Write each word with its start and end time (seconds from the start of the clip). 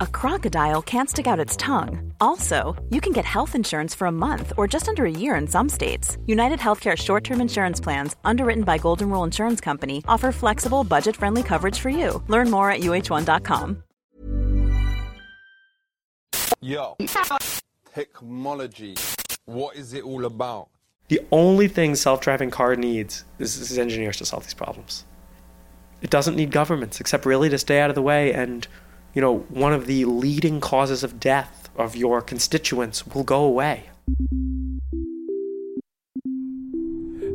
a 0.00 0.06
crocodile 0.06 0.82
can't 0.82 1.08
stick 1.08 1.26
out 1.26 1.38
its 1.38 1.56
tongue. 1.56 2.12
Also, 2.20 2.74
you 2.90 3.00
can 3.00 3.12
get 3.12 3.24
health 3.24 3.54
insurance 3.54 3.94
for 3.94 4.06
a 4.06 4.12
month 4.12 4.52
or 4.56 4.66
just 4.66 4.88
under 4.88 5.04
a 5.04 5.10
year 5.10 5.34
in 5.36 5.46
some 5.46 5.68
states. 5.68 6.18
United 6.26 6.58
Healthcare 6.58 6.96
short 6.96 7.24
term 7.24 7.40
insurance 7.40 7.80
plans, 7.80 8.16
underwritten 8.24 8.64
by 8.64 8.78
Golden 8.78 9.10
Rule 9.10 9.24
Insurance 9.24 9.60
Company, 9.60 10.02
offer 10.08 10.32
flexible, 10.32 10.84
budget 10.84 11.16
friendly 11.16 11.42
coverage 11.42 11.78
for 11.78 11.90
you. 11.90 12.22
Learn 12.28 12.50
more 12.50 12.70
at 12.70 12.80
uh1.com. 12.80 13.82
Yo, 16.60 16.96
technology. 17.94 18.94
What 19.44 19.76
is 19.76 19.92
it 19.92 20.02
all 20.02 20.24
about? 20.24 20.70
The 21.08 21.20
only 21.30 21.68
thing 21.68 21.94
self-driving 21.94 22.50
car 22.50 22.74
needs 22.76 23.24
is, 23.38 23.58
is 23.58 23.78
engineers 23.78 24.16
to 24.16 24.24
solve 24.24 24.44
these 24.44 24.54
problems. 24.54 25.04
It 26.00 26.08
doesn't 26.08 26.36
need 26.36 26.50
governments, 26.50 27.00
except 27.00 27.26
really 27.26 27.50
to 27.50 27.58
stay 27.58 27.80
out 27.80 27.90
of 27.90 27.94
the 27.94 28.02
way. 28.02 28.32
And, 28.32 28.66
you 29.14 29.20
know, 29.20 29.38
one 29.48 29.72
of 29.72 29.86
the 29.86 30.04
leading 30.04 30.60
causes 30.60 31.04
of 31.04 31.20
death 31.20 31.70
of 31.76 31.94
your 31.94 32.20
constituents 32.20 33.06
will 33.06 33.22
go 33.22 33.44
away. 33.44 33.84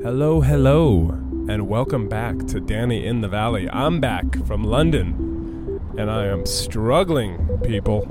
Hello, 0.04 0.42
hello, 0.42 1.10
and 1.48 1.70
welcome 1.70 2.10
back 2.10 2.38
to 2.48 2.60
Danny 2.60 3.06
in 3.06 3.22
the 3.22 3.30
Valley. 3.30 3.70
I'm 3.70 4.02
back 4.02 4.46
from 4.46 4.64
London, 4.64 5.80
and 5.98 6.12
I 6.12 6.26
am 6.26 6.46
struggling, 6.46 7.48
people, 7.64 8.06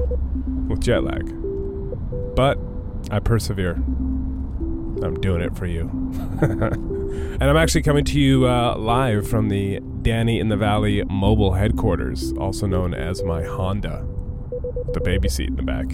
with 0.69 0.81
jet 0.81 1.05
lag. 1.05 1.27
But 2.35 2.59
I 3.11 3.21
persevere. 3.21 3.75
I'm 5.03 5.21
doing 5.21 5.43
it 5.43 5.55
for 5.57 5.67
you. 5.67 5.83
and 6.41 7.43
I'm 7.45 7.57
actually 7.57 7.83
coming 7.83 8.05
to 8.07 8.19
you 8.19 8.49
uh, 8.49 8.77
live 8.77 9.29
from 9.29 9.51
the 9.51 9.81
Danny 10.09 10.41
in 10.41 10.49
the 10.49 10.57
Valley 10.57 11.05
mobile 11.05 11.53
headquarters, 11.53 12.33
also 12.39 12.67
known 12.67 12.95
as 12.95 13.23
my 13.23 13.43
Honda, 13.43 14.07
the 14.95 15.01
baby 15.01 15.29
seat 15.29 15.51
in 15.51 15.57
the 15.57 15.63
back. 15.63 15.87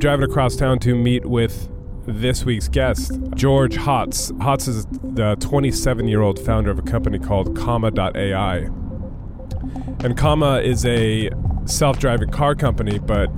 Driving 0.00 0.28
across 0.28 0.56
town 0.56 0.80
to 0.80 0.96
meet 0.96 1.24
with 1.24 1.70
this 2.04 2.44
week's 2.44 2.66
guest, 2.66 3.16
George 3.36 3.76
Hotz. 3.76 4.32
Hotz 4.38 4.66
is 4.66 4.86
the 5.04 5.36
27 5.38 6.08
year 6.08 6.20
old 6.20 6.40
founder 6.40 6.72
of 6.72 6.80
a 6.80 6.82
company 6.82 7.20
called 7.20 7.56
Comma.ai. 7.56 8.56
And 10.00 10.16
Comma 10.16 10.58
is 10.58 10.84
a 10.84 11.30
self 11.66 12.00
driving 12.00 12.30
car 12.30 12.56
company, 12.56 12.98
but 12.98 13.28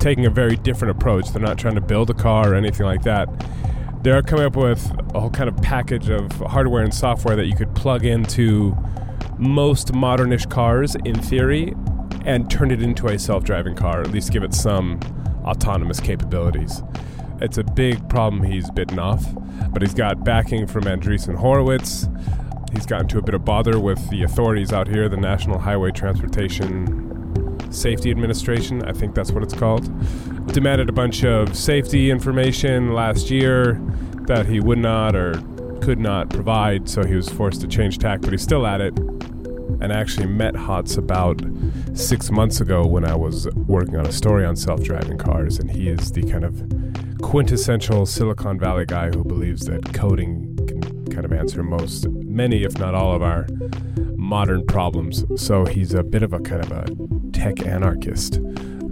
taking 0.00 0.24
a 0.24 0.30
very 0.30 0.56
different 0.56 0.92
approach. 0.92 1.30
They're 1.30 1.42
not 1.42 1.58
trying 1.58 1.74
to 1.74 1.82
build 1.82 2.08
a 2.08 2.14
car 2.14 2.52
or 2.52 2.54
anything 2.54 2.86
like 2.86 3.02
that. 3.02 3.28
They're 4.02 4.22
coming 4.22 4.46
up 4.46 4.56
with 4.56 4.90
a 5.14 5.20
whole 5.20 5.28
kind 5.28 5.50
of 5.50 5.58
package 5.58 6.08
of 6.08 6.32
hardware 6.36 6.82
and 6.82 6.94
software 6.94 7.36
that 7.36 7.44
you 7.44 7.54
could 7.54 7.74
plug 7.74 8.06
into 8.06 8.74
most 9.38 9.92
modernish 9.92 10.48
cars 10.50 10.94
in 11.04 11.20
theory 11.20 11.74
and 12.24 12.50
turn 12.50 12.70
it 12.70 12.82
into 12.82 13.06
a 13.06 13.18
self 13.18 13.44
driving 13.44 13.74
car, 13.74 14.00
at 14.00 14.10
least 14.10 14.32
give 14.32 14.42
it 14.42 14.54
some 14.54 14.98
autonomous 15.44 16.00
capabilities. 16.00 16.82
It's 17.40 17.58
a 17.58 17.64
big 17.64 18.08
problem 18.08 18.42
he's 18.42 18.70
bitten 18.70 18.98
off, 18.98 19.24
but 19.70 19.82
he's 19.82 19.94
got 19.94 20.24
backing 20.24 20.66
from 20.66 20.84
Andreessen 20.84 21.36
Horowitz. 21.36 22.08
He's 22.72 22.86
gotten 22.86 23.06
into 23.06 23.18
a 23.18 23.22
bit 23.22 23.34
of 23.34 23.44
bother 23.44 23.78
with 23.78 24.10
the 24.10 24.22
authorities 24.22 24.72
out 24.72 24.88
here, 24.88 25.08
the 25.08 25.16
National 25.16 25.58
Highway 25.58 25.90
Transportation 25.92 27.06
Safety 27.70 28.10
Administration, 28.10 28.82
I 28.84 28.92
think 28.92 29.14
that's 29.14 29.32
what 29.32 29.42
it's 29.42 29.54
called. 29.54 29.84
Demanded 30.52 30.88
a 30.88 30.92
bunch 30.92 31.24
of 31.24 31.56
safety 31.56 32.10
information 32.10 32.92
last 32.92 33.30
year 33.30 33.80
that 34.22 34.46
he 34.46 34.60
would 34.60 34.78
not 34.78 35.14
or 35.14 35.34
could 35.82 35.98
not 35.98 36.30
provide, 36.30 36.88
so 36.88 37.04
he 37.04 37.14
was 37.14 37.28
forced 37.28 37.60
to 37.60 37.68
change 37.68 37.98
tack, 37.98 38.20
but 38.22 38.32
he's 38.32 38.42
still 38.42 38.66
at 38.66 38.80
it. 38.80 38.94
And 39.80 39.92
I 39.92 40.00
actually 40.00 40.26
met 40.26 40.54
Hotz 40.54 40.96
about 40.96 41.42
six 41.94 42.30
months 42.30 42.60
ago 42.60 42.86
when 42.86 43.04
I 43.04 43.14
was 43.14 43.48
working 43.54 43.96
on 43.96 44.06
a 44.06 44.12
story 44.12 44.44
on 44.44 44.56
self 44.56 44.82
driving 44.82 45.18
cars, 45.18 45.58
and 45.58 45.70
he 45.70 45.88
is 45.88 46.12
the 46.12 46.22
kind 46.22 46.44
of 46.44 46.62
quintessential 47.22 48.06
Silicon 48.06 48.58
Valley 48.58 48.86
guy 48.86 49.08
who 49.08 49.24
believes 49.24 49.66
that 49.66 49.92
coding 49.94 50.56
can 50.66 51.06
kind 51.06 51.24
of 51.24 51.32
answer 51.32 51.62
most, 51.62 52.08
many, 52.08 52.64
if 52.64 52.78
not 52.78 52.94
all, 52.94 53.14
of 53.14 53.22
our 53.22 53.46
modern 54.16 54.64
problems. 54.66 55.24
So 55.40 55.64
he's 55.64 55.94
a 55.94 56.02
bit 56.02 56.22
of 56.22 56.32
a 56.32 56.40
kind 56.40 56.62
of 56.62 56.72
a 56.72 56.86
tech 57.32 57.66
anarchist. 57.66 58.40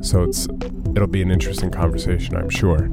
So 0.00 0.22
it's 0.22 0.46
it'll 0.94 1.08
be 1.08 1.22
an 1.22 1.30
interesting 1.30 1.70
conversation, 1.70 2.36
I'm 2.36 2.50
sure. 2.50 2.84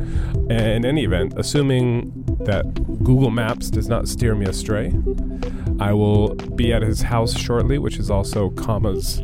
In 0.50 0.86
any 0.86 1.04
event, 1.04 1.34
assuming 1.38 2.12
that 2.42 2.66
Google 3.04 3.32
Maps 3.32 3.70
does 3.70 3.88
not 3.88 4.08
steer 4.08 4.36
me 4.36 4.46
astray, 4.46 4.94
I 5.80 5.94
will 5.94 6.36
be 6.36 6.74
at 6.74 6.82
his 6.82 7.02
house 7.02 7.38
shortly, 7.38 7.78
which 7.78 7.98
is 7.98 8.10
also 8.10 8.50
Comma's 8.52 9.22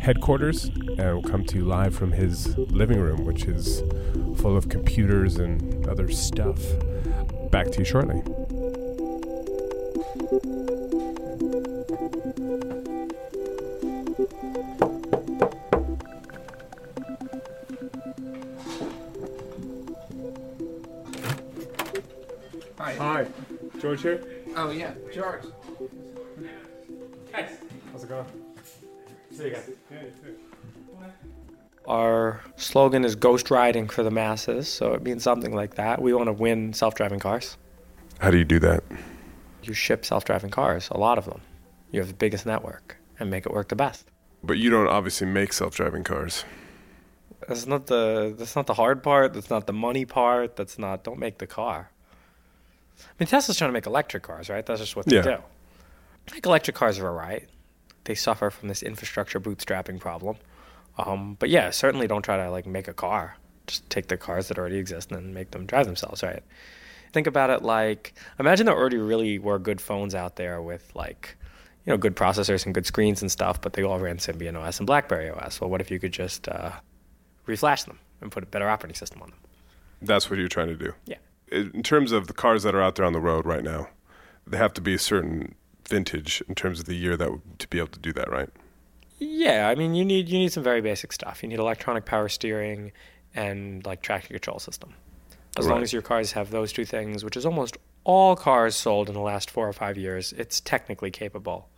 headquarters, 0.00 0.66
and 0.66 1.14
will 1.14 1.22
come 1.22 1.44
to 1.44 1.56
you 1.58 1.64
live 1.64 1.94
from 1.94 2.12
his 2.12 2.56
living 2.56 3.00
room, 3.00 3.24
which 3.24 3.44
is 3.44 3.82
full 4.36 4.56
of 4.56 4.68
computers 4.68 5.36
and 5.36 5.86
other 5.88 6.10
stuff. 6.10 6.60
Back 7.50 7.70
to 7.72 7.80
you 7.80 7.84
shortly. 7.84 8.22
George 23.80 24.02
here. 24.02 24.22
Oh 24.56 24.70
yeah, 24.70 24.92
George. 25.12 25.42
How's 27.32 28.04
it 28.04 28.08
going? 28.08 28.26
See 29.30 29.44
you 29.44 29.48
again. 29.48 29.62
Our 31.86 32.42
slogan 32.56 33.04
is 33.04 33.14
ghost 33.14 33.50
riding 33.50 33.88
for 33.88 34.02
the 34.02 34.10
masses, 34.10 34.68
so 34.68 34.92
it 34.92 35.02
means 35.02 35.22
something 35.22 35.54
like 35.54 35.74
that. 35.76 36.02
We 36.02 36.12
want 36.12 36.26
to 36.26 36.32
win 36.32 36.72
self 36.72 36.94
driving 36.94 37.18
cars. 37.18 37.56
How 38.18 38.30
do 38.30 38.38
you 38.38 38.44
do 38.44 38.58
that? 38.60 38.84
You 39.62 39.72
ship 39.72 40.04
self 40.04 40.24
driving 40.24 40.50
cars, 40.50 40.88
a 40.90 40.98
lot 40.98 41.18
of 41.18 41.24
them. 41.24 41.40
You 41.90 42.00
have 42.00 42.08
the 42.08 42.14
biggest 42.14 42.44
network 42.46 42.96
and 43.18 43.30
make 43.30 43.46
it 43.46 43.52
work 43.52 43.68
the 43.68 43.76
best. 43.76 44.10
But 44.42 44.58
you 44.58 44.70
don't 44.70 44.88
obviously 44.88 45.26
make 45.26 45.52
self-driving 45.52 46.04
cars. 46.04 46.44
That's 47.46 47.66
not 47.66 47.86
the 47.86 48.34
that's 48.38 48.54
not 48.54 48.66
the 48.66 48.74
hard 48.74 49.02
part, 49.02 49.32
that's 49.32 49.50
not 49.50 49.66
the 49.66 49.72
money 49.72 50.04
part, 50.04 50.56
that's 50.56 50.78
not 50.78 51.02
don't 51.04 51.18
make 51.18 51.38
the 51.38 51.46
car. 51.46 51.90
I 53.00 53.12
mean 53.18 53.26
Tesla's 53.26 53.56
trying 53.56 53.68
to 53.68 53.72
make 53.72 53.86
electric 53.86 54.22
cars, 54.22 54.48
right? 54.48 54.64
That's 54.64 54.80
just 54.80 54.96
what 54.96 55.06
they 55.06 55.16
Yeah. 55.16 55.22
do. 55.22 55.30
I 56.26 56.30
think 56.30 56.46
electric 56.46 56.76
cars 56.76 56.98
are 56.98 57.06
alright. 57.08 57.48
They 58.04 58.14
suffer 58.14 58.50
from 58.50 58.68
this 58.68 58.82
infrastructure 58.82 59.40
bootstrapping 59.40 59.98
problem. 60.00 60.36
Um, 60.98 61.36
but 61.38 61.48
yeah, 61.48 61.70
certainly 61.70 62.06
don't 62.06 62.22
try 62.22 62.36
to 62.36 62.50
like 62.50 62.66
make 62.66 62.88
a 62.88 62.92
car. 62.94 63.36
Just 63.66 63.88
take 63.90 64.08
the 64.08 64.16
cars 64.16 64.48
that 64.48 64.58
already 64.58 64.76
exist 64.78 65.12
and 65.12 65.34
make 65.34 65.50
them 65.52 65.66
drive 65.66 65.86
themselves, 65.86 66.22
right? 66.22 66.42
Think 67.12 67.26
about 67.26 67.50
it 67.50 67.62
like 67.62 68.12
imagine 68.38 68.66
there 68.66 68.76
already 68.76 68.96
really 68.98 69.38
were 69.38 69.58
good 69.58 69.80
phones 69.80 70.14
out 70.14 70.36
there 70.36 70.60
with 70.60 70.90
like 70.94 71.36
you 71.86 71.92
know 71.92 71.96
good 71.96 72.16
processors 72.16 72.66
and 72.66 72.74
good 72.74 72.86
screens 72.86 73.22
and 73.22 73.30
stuff, 73.30 73.60
but 73.60 73.72
they 73.74 73.82
all 73.82 73.98
ran 73.98 74.18
Symbian 74.18 74.56
OS 74.60 74.78
and 74.78 74.86
BlackBerry 74.86 75.30
OS. 75.30 75.60
Well, 75.60 75.70
what 75.70 75.80
if 75.80 75.90
you 75.90 75.98
could 75.98 76.12
just 76.12 76.48
uh, 76.48 76.72
reflash 77.46 77.86
them 77.86 77.98
and 78.20 78.30
put 78.30 78.42
a 78.42 78.46
better 78.46 78.68
operating 78.68 78.94
system 78.96 79.22
on 79.22 79.30
them? 79.30 79.38
That's 80.02 80.28
what 80.28 80.38
you're 80.38 80.48
trying 80.48 80.68
to 80.68 80.76
do. 80.76 80.92
Yeah. 81.06 81.16
In 81.50 81.82
terms 81.82 82.12
of 82.12 82.26
the 82.26 82.32
cars 82.32 82.62
that 82.62 82.74
are 82.74 82.82
out 82.82 82.96
there 82.96 83.04
on 83.04 83.12
the 83.12 83.20
road 83.20 83.46
right 83.46 83.64
now, 83.64 83.88
they 84.46 84.56
have 84.56 84.74
to 84.74 84.80
be 84.80 84.94
a 84.94 84.98
certain 84.98 85.54
vintage 85.88 86.42
in 86.48 86.54
terms 86.54 86.80
of 86.80 86.86
the 86.86 86.94
year 86.94 87.16
that 87.16 87.30
to 87.58 87.68
be 87.68 87.78
able 87.78 87.88
to 87.88 87.98
do 87.98 88.12
that, 88.12 88.30
right? 88.30 88.50
Yeah, 89.18 89.68
I 89.68 89.74
mean 89.74 89.94
you 89.94 90.04
need 90.04 90.28
you 90.28 90.38
need 90.38 90.52
some 90.52 90.62
very 90.62 90.80
basic 90.80 91.12
stuff. 91.12 91.42
You 91.42 91.48
need 91.48 91.58
electronic 91.58 92.04
power 92.04 92.28
steering 92.28 92.92
and 93.34 93.84
like 93.84 94.02
traction 94.02 94.34
control 94.34 94.58
system. 94.58 94.94
As 95.56 95.66
long 95.66 95.82
as 95.82 95.92
your 95.92 96.02
cars 96.02 96.32
have 96.32 96.50
those 96.50 96.72
two 96.72 96.84
things, 96.84 97.24
which 97.24 97.36
is 97.36 97.44
almost 97.44 97.78
all 98.04 98.36
cars 98.36 98.76
sold 98.76 99.08
in 99.08 99.14
the 99.14 99.20
last 99.20 99.50
four 99.50 99.68
or 99.68 99.72
five 99.72 99.98
years, 99.98 100.32
it's 100.34 100.60
technically 100.60 101.10
capable 101.10 101.68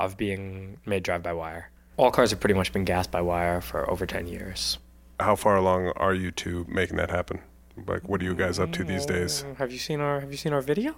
of 0.00 0.16
being 0.16 0.78
made 0.84 1.04
drive 1.04 1.22
by 1.22 1.32
wire. 1.32 1.70
All 1.96 2.10
cars 2.10 2.30
have 2.30 2.40
pretty 2.40 2.54
much 2.54 2.72
been 2.72 2.84
gas 2.84 3.06
by 3.06 3.20
wire 3.20 3.60
for 3.60 3.88
over 3.88 4.06
ten 4.06 4.26
years. 4.26 4.78
How 5.20 5.36
far 5.36 5.56
along 5.56 5.92
are 5.96 6.14
you 6.14 6.32
to 6.32 6.66
making 6.68 6.96
that 6.96 7.10
happen? 7.10 7.40
Like, 7.86 8.08
what 8.08 8.20
are 8.20 8.24
you 8.24 8.34
guys 8.34 8.58
up 8.58 8.72
to 8.72 8.84
these 8.84 9.06
days? 9.06 9.44
Uh, 9.44 9.54
Have 9.54 9.72
you 9.72 9.78
seen 9.78 10.00
our 10.00 10.20
Have 10.20 10.30
you 10.30 10.36
seen 10.36 10.52
our 10.52 10.60
video? 10.60 10.94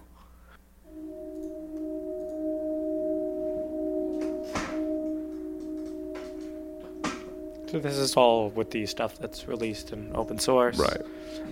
So 7.68 7.80
this 7.80 7.96
is 7.96 8.14
all 8.14 8.50
with 8.50 8.70
the 8.70 8.86
stuff 8.86 9.18
that's 9.18 9.48
released 9.48 9.92
in 9.92 10.14
open 10.14 10.38
source. 10.38 10.78
Right. 10.78 11.00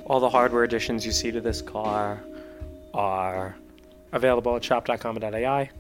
All 0.07 0.21
the 0.21 0.31
hardware 0.31 0.63
additions 0.63 1.05
you 1.05 1.11
see 1.11 1.33
to 1.33 1.41
this 1.41 1.61
car 1.61 2.23
are 2.95 3.57
available 4.13 4.55
at 4.55 4.63
shop.comma.ai. 4.63 5.71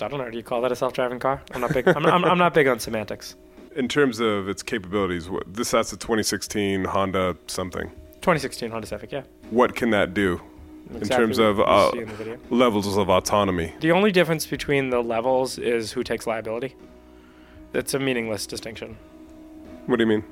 I 0.00 0.08
don't 0.08 0.18
know. 0.18 0.28
Do 0.28 0.36
you 0.36 0.42
call 0.42 0.60
that 0.62 0.72
a 0.72 0.76
self-driving 0.76 1.20
car? 1.20 1.40
I'm 1.52 1.60
not 1.60 1.72
big. 1.72 1.86
I'm, 1.86 2.04
I'm, 2.06 2.24
I'm 2.24 2.38
not 2.38 2.54
big 2.54 2.66
on 2.66 2.80
semantics. 2.80 3.36
In 3.76 3.86
terms 3.86 4.18
of 4.18 4.48
its 4.48 4.62
capabilities, 4.62 5.28
what, 5.28 5.52
this 5.52 5.70
that's 5.70 5.92
a 5.92 5.96
2016 5.96 6.84
Honda 6.84 7.36
something. 7.46 7.92
2016 8.24 8.70
Honda 8.70 8.86
Civic, 8.86 9.12
yeah. 9.12 9.22
What 9.50 9.76
can 9.76 9.90
that 9.90 10.14
do 10.14 10.40
in 10.94 11.06
terms 11.06 11.36
of 11.36 11.60
uh, 11.60 11.90
in 11.92 12.40
levels 12.48 12.96
of 12.96 13.10
autonomy? 13.10 13.74
The 13.80 13.92
only 13.92 14.12
difference 14.12 14.46
between 14.46 14.88
the 14.88 15.02
levels 15.02 15.58
is 15.58 15.92
who 15.92 16.02
takes 16.02 16.26
liability. 16.26 16.74
It's 17.74 17.92
a 17.92 17.98
meaningless 17.98 18.46
distinction. 18.46 18.96
What 19.84 19.98
do 19.98 20.04
you 20.04 20.08
mean? 20.08 20.24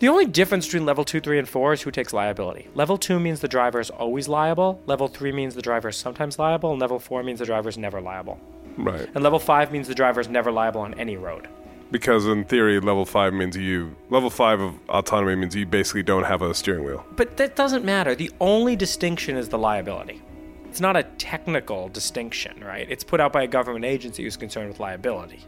The 0.00 0.08
only 0.08 0.26
difference 0.26 0.66
between 0.66 0.84
level 0.84 1.04
2, 1.04 1.20
3, 1.20 1.38
and 1.38 1.48
4 1.48 1.74
is 1.74 1.82
who 1.82 1.92
takes 1.92 2.12
liability. 2.12 2.66
Level 2.74 2.98
2 2.98 3.20
means 3.20 3.38
the 3.38 3.46
driver 3.46 3.78
is 3.78 3.90
always 3.90 4.26
liable, 4.26 4.82
level 4.86 5.06
3 5.06 5.30
means 5.30 5.54
the 5.54 5.62
driver 5.62 5.90
is 5.90 5.96
sometimes 5.96 6.40
liable, 6.40 6.72
and 6.72 6.80
level 6.80 6.98
4 6.98 7.22
means 7.22 7.38
the 7.38 7.46
driver 7.46 7.68
is 7.68 7.78
never 7.78 8.00
liable. 8.00 8.40
Right. 8.76 9.08
And 9.14 9.22
level 9.22 9.38
5 9.38 9.70
means 9.70 9.86
the 9.86 9.94
driver 9.94 10.20
is 10.20 10.28
never 10.28 10.50
liable 10.50 10.80
on 10.80 10.94
any 10.94 11.16
road. 11.16 11.46
Because 11.90 12.26
in 12.26 12.44
theory, 12.44 12.80
level 12.80 13.04
five 13.04 13.32
means 13.32 13.56
you 13.56 13.94
level 14.10 14.30
five 14.30 14.60
of 14.60 14.74
autonomy 14.88 15.36
means 15.36 15.54
you 15.54 15.66
basically 15.66 16.02
don't 16.02 16.24
have 16.24 16.42
a 16.42 16.52
steering 16.54 16.84
wheel. 16.84 17.04
But 17.14 17.36
that 17.36 17.54
doesn't 17.56 17.84
matter. 17.84 18.14
The 18.14 18.30
only 18.40 18.74
distinction 18.74 19.36
is 19.36 19.48
the 19.48 19.58
liability. 19.58 20.20
It's 20.68 20.80
not 20.80 20.96
a 20.96 21.04
technical 21.04 21.88
distinction, 21.88 22.64
right? 22.64 22.90
It's 22.90 23.04
put 23.04 23.20
out 23.20 23.32
by 23.32 23.44
a 23.44 23.46
government 23.46 23.84
agency 23.84 24.24
who's 24.24 24.36
concerned 24.36 24.66
with 24.68 24.80
liability, 24.80 25.44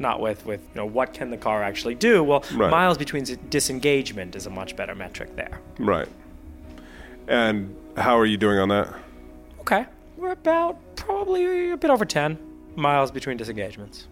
not 0.00 0.20
with, 0.20 0.44
with 0.44 0.60
you 0.62 0.74
know 0.74 0.86
what 0.86 1.12
can 1.14 1.30
the 1.30 1.36
car 1.36 1.62
actually 1.62 1.94
do. 1.94 2.24
Well, 2.24 2.42
Right. 2.52 2.70
miles 2.70 2.98
between 2.98 3.24
disengagement 3.50 4.34
is 4.34 4.46
a 4.46 4.50
much 4.50 4.74
better 4.74 4.96
metric 4.96 5.36
there. 5.36 5.60
Right. 5.78 6.08
And 7.28 7.76
how 7.96 8.18
are 8.18 8.26
you 8.26 8.36
doing 8.36 8.58
on 8.58 8.68
that? 8.70 8.92
Okay, 9.60 9.86
we're 10.16 10.32
about 10.32 10.76
probably 10.96 11.70
a 11.70 11.76
bit 11.76 11.90
over 11.90 12.04
10 12.04 12.36
miles 12.74 13.10
between 13.12 13.36
disengagements. 13.36 14.08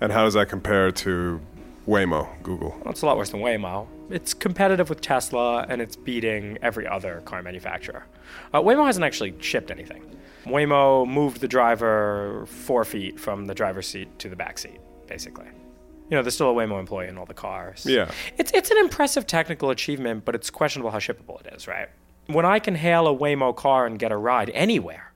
And 0.00 0.12
how 0.12 0.24
does 0.24 0.34
that 0.34 0.48
compare 0.48 0.90
to 0.90 1.40
Waymo, 1.86 2.28
Google? 2.42 2.70
Well, 2.82 2.90
it's 2.90 3.02
a 3.02 3.06
lot 3.06 3.16
worse 3.16 3.30
than 3.30 3.40
Waymo. 3.40 3.86
It's 4.10 4.34
competitive 4.34 4.88
with 4.88 5.00
Tesla, 5.00 5.66
and 5.68 5.80
it's 5.80 5.96
beating 5.96 6.58
every 6.62 6.86
other 6.86 7.20
car 7.24 7.42
manufacturer. 7.42 8.04
Uh, 8.52 8.60
Waymo 8.60 8.86
hasn't 8.86 9.04
actually 9.04 9.34
shipped 9.40 9.70
anything. 9.70 10.04
Waymo 10.44 11.06
moved 11.06 11.40
the 11.40 11.48
driver 11.48 12.46
four 12.46 12.84
feet 12.84 13.20
from 13.20 13.46
the 13.46 13.54
driver's 13.54 13.86
seat 13.86 14.18
to 14.20 14.28
the 14.28 14.36
back 14.36 14.58
seat, 14.58 14.80
basically. 15.06 15.46
You 16.08 16.16
know, 16.16 16.22
there's 16.22 16.34
still 16.34 16.50
a 16.50 16.54
Waymo 16.54 16.80
employee 16.80 17.08
in 17.08 17.18
all 17.18 17.26
the 17.26 17.34
cars. 17.34 17.86
Yeah. 17.86 18.10
It's 18.36 18.50
it's 18.52 18.70
an 18.70 18.78
impressive 18.78 19.26
technical 19.26 19.70
achievement, 19.70 20.24
but 20.24 20.34
it's 20.34 20.50
questionable 20.50 20.90
how 20.90 20.98
shippable 20.98 21.40
it 21.46 21.54
is, 21.54 21.68
right? 21.68 21.88
When 22.26 22.44
I 22.44 22.58
can 22.58 22.74
hail 22.74 23.06
a 23.06 23.16
Waymo 23.16 23.54
car 23.54 23.86
and 23.86 23.98
get 23.98 24.10
a 24.10 24.16
ride 24.16 24.50
anywhere, 24.50 25.09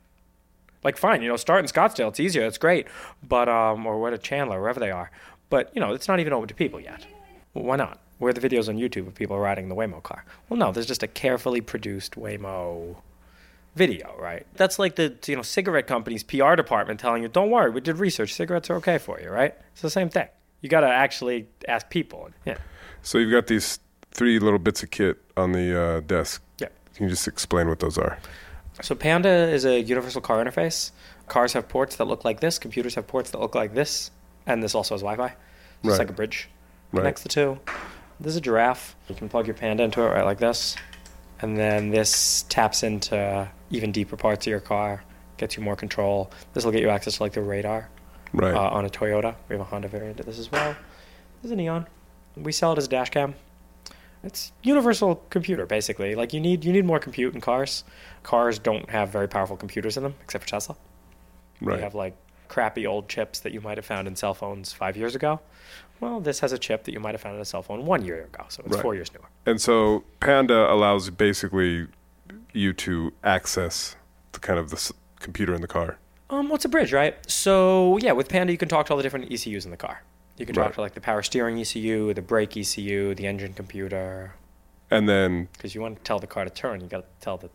like 0.84 0.96
fine, 0.96 1.22
you 1.22 1.28
know, 1.28 1.36
start 1.36 1.60
in 1.60 1.66
Scottsdale, 1.66 2.08
it's 2.08 2.20
easier, 2.20 2.44
it's 2.44 2.58
great, 2.58 2.86
but 3.26 3.48
um, 3.48 3.86
or 3.86 3.98
what 3.98 4.12
at 4.12 4.22
Chandler, 4.22 4.60
wherever 4.60 4.78
they 4.78 4.90
are, 4.90 5.10
but 5.50 5.70
you 5.74 5.80
know, 5.80 5.92
it's 5.92 6.08
not 6.08 6.20
even 6.20 6.32
open 6.32 6.48
to 6.48 6.54
people 6.54 6.78
yet. 6.78 7.06
Well, 7.54 7.64
why 7.64 7.76
not? 7.76 8.00
Where 8.18 8.30
are 8.30 8.32
the 8.32 8.46
videos 8.46 8.68
on 8.68 8.76
YouTube 8.76 9.06
of 9.06 9.14
people 9.14 9.38
riding 9.38 9.68
the 9.68 9.74
Waymo 9.74 10.02
car? 10.02 10.24
Well, 10.48 10.58
no, 10.58 10.70
there's 10.72 10.86
just 10.86 11.02
a 11.02 11.08
carefully 11.08 11.60
produced 11.60 12.12
Waymo 12.12 12.96
video, 13.74 14.14
right? 14.18 14.46
That's 14.54 14.78
like 14.78 14.96
the 14.96 15.16
you 15.26 15.36
know 15.36 15.42
cigarette 15.42 15.86
company's 15.86 16.22
PR 16.22 16.54
department 16.54 17.00
telling 17.00 17.22
you, 17.22 17.28
"Don't 17.28 17.50
worry, 17.50 17.70
we 17.70 17.80
did 17.80 17.98
research. 17.98 18.32
Cigarettes 18.32 18.70
are 18.70 18.76
okay 18.76 18.98
for 18.98 19.20
you," 19.20 19.30
right? 19.30 19.54
It's 19.72 19.82
the 19.82 19.90
same 19.90 20.10
thing. 20.10 20.28
You 20.60 20.68
got 20.68 20.80
to 20.80 20.88
actually 20.88 21.48
ask 21.68 21.88
people. 21.90 22.30
Yeah. 22.46 22.56
So 23.02 23.18
you've 23.18 23.32
got 23.32 23.48
these 23.48 23.80
three 24.12 24.38
little 24.38 24.58
bits 24.58 24.82
of 24.82 24.90
kit 24.90 25.18
on 25.36 25.52
the 25.52 25.78
uh, 25.78 26.00
desk. 26.00 26.42
Yeah. 26.58 26.68
Can 26.94 27.04
you 27.04 27.10
just 27.10 27.28
explain 27.28 27.68
what 27.68 27.80
those 27.80 27.98
are? 27.98 28.18
So 28.82 28.94
Panda 28.94 29.28
is 29.28 29.64
a 29.64 29.80
universal 29.80 30.20
car 30.20 30.44
interface. 30.44 30.90
Cars 31.28 31.52
have 31.52 31.68
ports 31.68 31.96
that 31.96 32.06
look 32.06 32.24
like 32.24 32.40
this. 32.40 32.58
Computers 32.58 32.94
have 32.96 33.06
ports 33.06 33.30
that 33.30 33.40
look 33.40 33.54
like 33.54 33.74
this, 33.74 34.10
and 34.46 34.62
this 34.62 34.74
also 34.74 34.94
has 34.94 35.02
Wi-Fi. 35.02 35.28
So 35.28 35.34
Right. 35.84 35.90
It's 35.92 35.98
like 35.98 36.10
a 36.10 36.12
bridge. 36.14 36.48
Right. 36.92 37.00
Connects 37.00 37.22
the 37.22 37.28
two. 37.28 37.58
This 38.20 38.30
is 38.32 38.36
a 38.36 38.40
giraffe. 38.40 38.96
You 39.08 39.14
can 39.14 39.28
plug 39.28 39.46
your 39.46 39.54
Panda 39.54 39.82
into 39.84 40.00
it 40.02 40.06
right 40.08 40.24
like 40.24 40.38
this, 40.38 40.76
and 41.40 41.56
then 41.56 41.90
this 41.90 42.44
taps 42.48 42.82
into 42.82 43.48
even 43.70 43.92
deeper 43.92 44.16
parts 44.16 44.46
of 44.46 44.50
your 44.50 44.60
car, 44.60 45.04
gets 45.36 45.56
you 45.56 45.62
more 45.62 45.76
control. 45.76 46.30
This 46.52 46.64
will 46.64 46.72
get 46.72 46.80
you 46.82 46.88
access 46.90 47.16
to 47.18 47.22
like 47.22 47.32
the 47.32 47.42
radar 47.42 47.88
Right. 48.32 48.54
uh, 48.54 48.60
on 48.70 48.84
a 48.84 48.88
Toyota. 48.88 49.34
We 49.48 49.54
have 49.54 49.60
a 49.60 49.64
Honda 49.64 49.88
variant 49.88 50.20
of 50.20 50.26
this 50.26 50.38
as 50.38 50.50
well. 50.50 50.72
This 51.42 51.46
is 51.46 51.50
an 51.52 51.60
EON. 51.60 51.86
We 52.36 52.52
sell 52.52 52.72
it 52.72 52.78
as 52.78 52.86
a 52.86 52.88
dash 52.88 53.10
cam. 53.10 53.34
It's 54.24 54.52
universal 54.62 55.16
computer 55.30 55.66
basically. 55.66 56.14
Like 56.14 56.32
you 56.32 56.40
need 56.40 56.64
you 56.64 56.72
need 56.72 56.84
more 56.84 56.98
compute 56.98 57.34
in 57.34 57.40
cars. 57.40 57.84
Cars 58.22 58.58
don't 58.58 58.88
have 58.90 59.10
very 59.10 59.28
powerful 59.28 59.56
computers 59.56 59.96
in 59.96 60.02
them 60.02 60.14
except 60.22 60.44
for 60.44 60.50
Tesla. 60.50 60.76
right. 61.60 61.76
They 61.76 61.82
have 61.82 61.94
like 61.94 62.16
crappy 62.48 62.86
old 62.86 63.08
chips 63.08 63.40
that 63.40 63.52
you 63.52 63.60
might 63.60 63.76
have 63.78 63.86
found 63.86 64.06
in 64.08 64.16
cell 64.16 64.34
phones 64.34 64.72
5 64.72 64.96
years 64.96 65.14
ago. 65.14 65.40
Well, 66.00 66.20
this 66.20 66.40
has 66.40 66.52
a 66.52 66.58
chip 66.58 66.84
that 66.84 66.92
you 66.92 67.00
might 67.00 67.12
have 67.14 67.20
found 67.20 67.36
in 67.36 67.40
a 67.40 67.44
cell 67.44 67.62
phone 67.62 67.84
1 67.86 68.04
year 68.04 68.24
ago, 68.24 68.44
so 68.48 68.62
it's 68.66 68.74
Right. 68.76 68.82
4 68.82 68.94
years 68.94 69.10
newer. 69.12 69.24
And 69.46 69.60
so 69.60 70.04
Panda 70.20 70.70
allows 70.70 71.10
basically 71.10 71.86
you 72.52 72.72
to 72.74 73.12
access 73.24 73.96
the 74.32 74.40
kind 74.40 74.58
of 74.58 74.70
the 74.70 74.76
s- 74.76 74.92
computer 75.20 75.54
in 75.54 75.60
the 75.62 75.66
car. 75.68 75.98
Um, 76.30 76.48
what's 76.48 76.64
a 76.64 76.68
bridge, 76.68 76.92
right? 76.92 77.16
So 77.30 77.98
yeah, 77.98 78.12
with 78.12 78.28
Panda 78.28 78.52
you 78.52 78.58
can 78.58 78.68
talk 78.68 78.86
to 78.86 78.92
all 78.92 78.96
the 78.96 79.02
different 79.02 79.30
ECUs 79.32 79.64
in 79.64 79.70
the 79.70 79.76
car. 79.76 80.02
You 80.36 80.46
can 80.46 80.54
talk 80.54 80.64
Right. 80.66 80.74
to 80.74 80.80
like 80.80 80.94
the 80.94 81.00
power 81.00 81.22
steering 81.22 81.58
ECU, 81.58 82.12
the 82.14 82.22
brake 82.22 82.56
ECU, 82.56 83.14
the 83.14 83.26
engine 83.26 83.52
computer, 83.54 84.34
And 84.90 85.08
then 85.08 85.48
because 85.52 85.74
you 85.74 85.80
want 85.80 85.96
to 85.96 86.02
tell 86.02 86.18
the 86.18 86.26
car 86.26 86.44
to 86.44 86.50
turn, 86.50 86.80
you 86.80 86.86
got 86.86 86.98
to 86.98 87.24
tell 87.24 87.36
the 87.36 87.50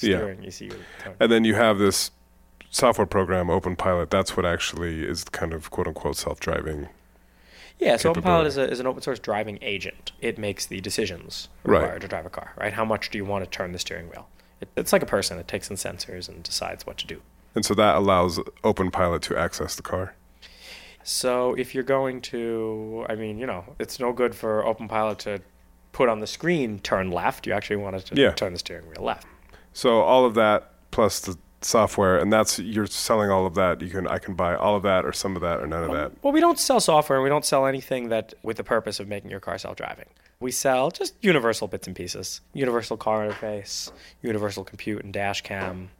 Yeah. 0.00 0.18
steering 0.18 0.44
ECU 0.44 0.70
to 0.70 0.76
turn. 1.02 1.14
and 1.20 1.32
then 1.32 1.44
you 1.44 1.54
have 1.54 1.78
this 1.78 2.10
software 2.70 3.06
program 3.06 3.46
OpenPilot. 3.46 4.10
That's 4.10 4.36
what 4.36 4.44
actually 4.44 5.04
is 5.04 5.24
kind 5.24 5.52
of 5.52 5.70
quote 5.70 5.86
unquote 5.86 6.16
self-driving. 6.16 6.88
yeah, 7.78 7.96
so 7.96 8.12
OpenPilot 8.12 8.46
is, 8.46 8.56
a, 8.56 8.70
is 8.70 8.80
an 8.80 8.86
open 8.86 9.02
source 9.02 9.18
driving 9.18 9.58
agent. 9.62 10.12
It 10.20 10.38
makes 10.38 10.66
the 10.66 10.80
decisions 10.80 11.48
Right. 11.64 11.80
required 11.80 12.00
to 12.02 12.08
drive 12.08 12.26
a 12.26 12.30
car, 12.30 12.52
right? 12.56 12.72
How 12.72 12.84
much 12.84 13.10
do 13.10 13.18
you 13.18 13.24
want 13.24 13.44
to 13.44 13.50
turn 13.50 13.72
the 13.72 13.78
steering 13.78 14.08
wheel? 14.10 14.28
It, 14.60 14.68
it's 14.76 14.92
like 14.92 15.02
a 15.02 15.06
person. 15.06 15.38
It 15.38 15.46
takes 15.48 15.68
in 15.70 15.76
sensors 15.76 16.28
and 16.28 16.42
decides 16.42 16.86
what 16.86 16.96
to 16.98 17.06
do. 17.06 17.20
And 17.54 17.64
so 17.64 17.74
that 17.74 17.94
allows 17.96 18.38
OpenPilot 18.64 19.20
to 19.22 19.36
access 19.38 19.74
the 19.76 19.82
car. 19.82 20.14
So 21.08 21.54
if 21.54 21.72
you're 21.72 21.84
going 21.84 22.20
to, 22.22 23.06
I 23.08 23.14
mean, 23.14 23.38
you 23.38 23.46
know, 23.46 23.64
it's 23.78 24.00
no 24.00 24.12
good 24.12 24.34
for 24.34 24.64
OpenPilot 24.64 25.18
to 25.18 25.40
put 25.92 26.08
on 26.08 26.18
the 26.18 26.26
screen 26.26 26.80
turn 26.80 27.12
left. 27.12 27.46
You 27.46 27.52
actually 27.52 27.76
want 27.76 27.94
it 27.94 28.06
to 28.06 28.20
Yeah. 28.20 28.32
turn 28.32 28.52
the 28.52 28.58
steering 28.58 28.86
wheel 28.88 29.04
left. 29.04 29.24
So 29.72 30.00
all 30.00 30.24
of 30.24 30.34
that 30.34 30.72
plus 30.90 31.20
the 31.20 31.38
software, 31.60 32.18
and 32.18 32.32
that's 32.32 32.58
you're 32.58 32.86
selling 32.86 33.30
all 33.30 33.46
of 33.46 33.54
that. 33.54 33.80
You 33.82 33.88
can 33.88 34.08
I 34.08 34.18
can 34.18 34.34
buy 34.34 34.56
all 34.56 34.74
of 34.74 34.82
that 34.82 35.04
or 35.04 35.12
some 35.12 35.36
of 35.36 35.42
that 35.42 35.60
or 35.62 35.68
none 35.68 35.84
of 35.84 35.92
that. 35.92 36.10
Well, 36.22 36.32
we 36.32 36.40
don't 36.40 36.58
sell 36.58 36.80
software 36.80 37.18
and 37.18 37.22
we 37.22 37.30
don't 37.30 37.44
sell 37.44 37.66
anything 37.66 38.08
that 38.08 38.34
with 38.42 38.56
the 38.56 38.64
purpose 38.64 38.98
of 38.98 39.06
making 39.06 39.30
your 39.30 39.40
car 39.40 39.58
self-driving. 39.58 40.06
We 40.40 40.50
sell 40.50 40.90
just 40.90 41.14
universal 41.22 41.68
bits 41.68 41.86
and 41.86 41.94
pieces. 41.94 42.40
Universal 42.52 42.96
car 42.96 43.26
interface, 43.28 43.92
universal 44.22 44.64
compute 44.64 45.04
and 45.04 45.12
dash 45.12 45.42
cam. 45.42 45.90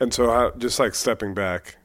And 0.00 0.14
so 0.14 0.30
how, 0.30 0.50
just 0.56 0.78
like 0.80 0.94
stepping 0.94 1.34
back, 1.34 1.76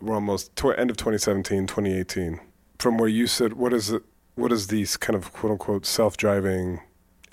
we're 0.00 0.14
almost 0.14 0.54
tw- 0.56 0.76
end 0.76 0.90
of 0.90 0.96
2017, 0.96 1.66
2018. 1.66 2.40
From 2.78 2.98
where 2.98 3.08
you 3.08 3.26
said, 3.26 3.54
what 3.54 3.72
is 3.72 3.90
it? 3.90 4.02
What 4.34 4.48
does 4.48 4.68
these 4.68 4.96
kind 4.96 5.16
of 5.16 5.32
quote 5.32 5.52
unquote 5.52 5.84
self-driving 5.84 6.80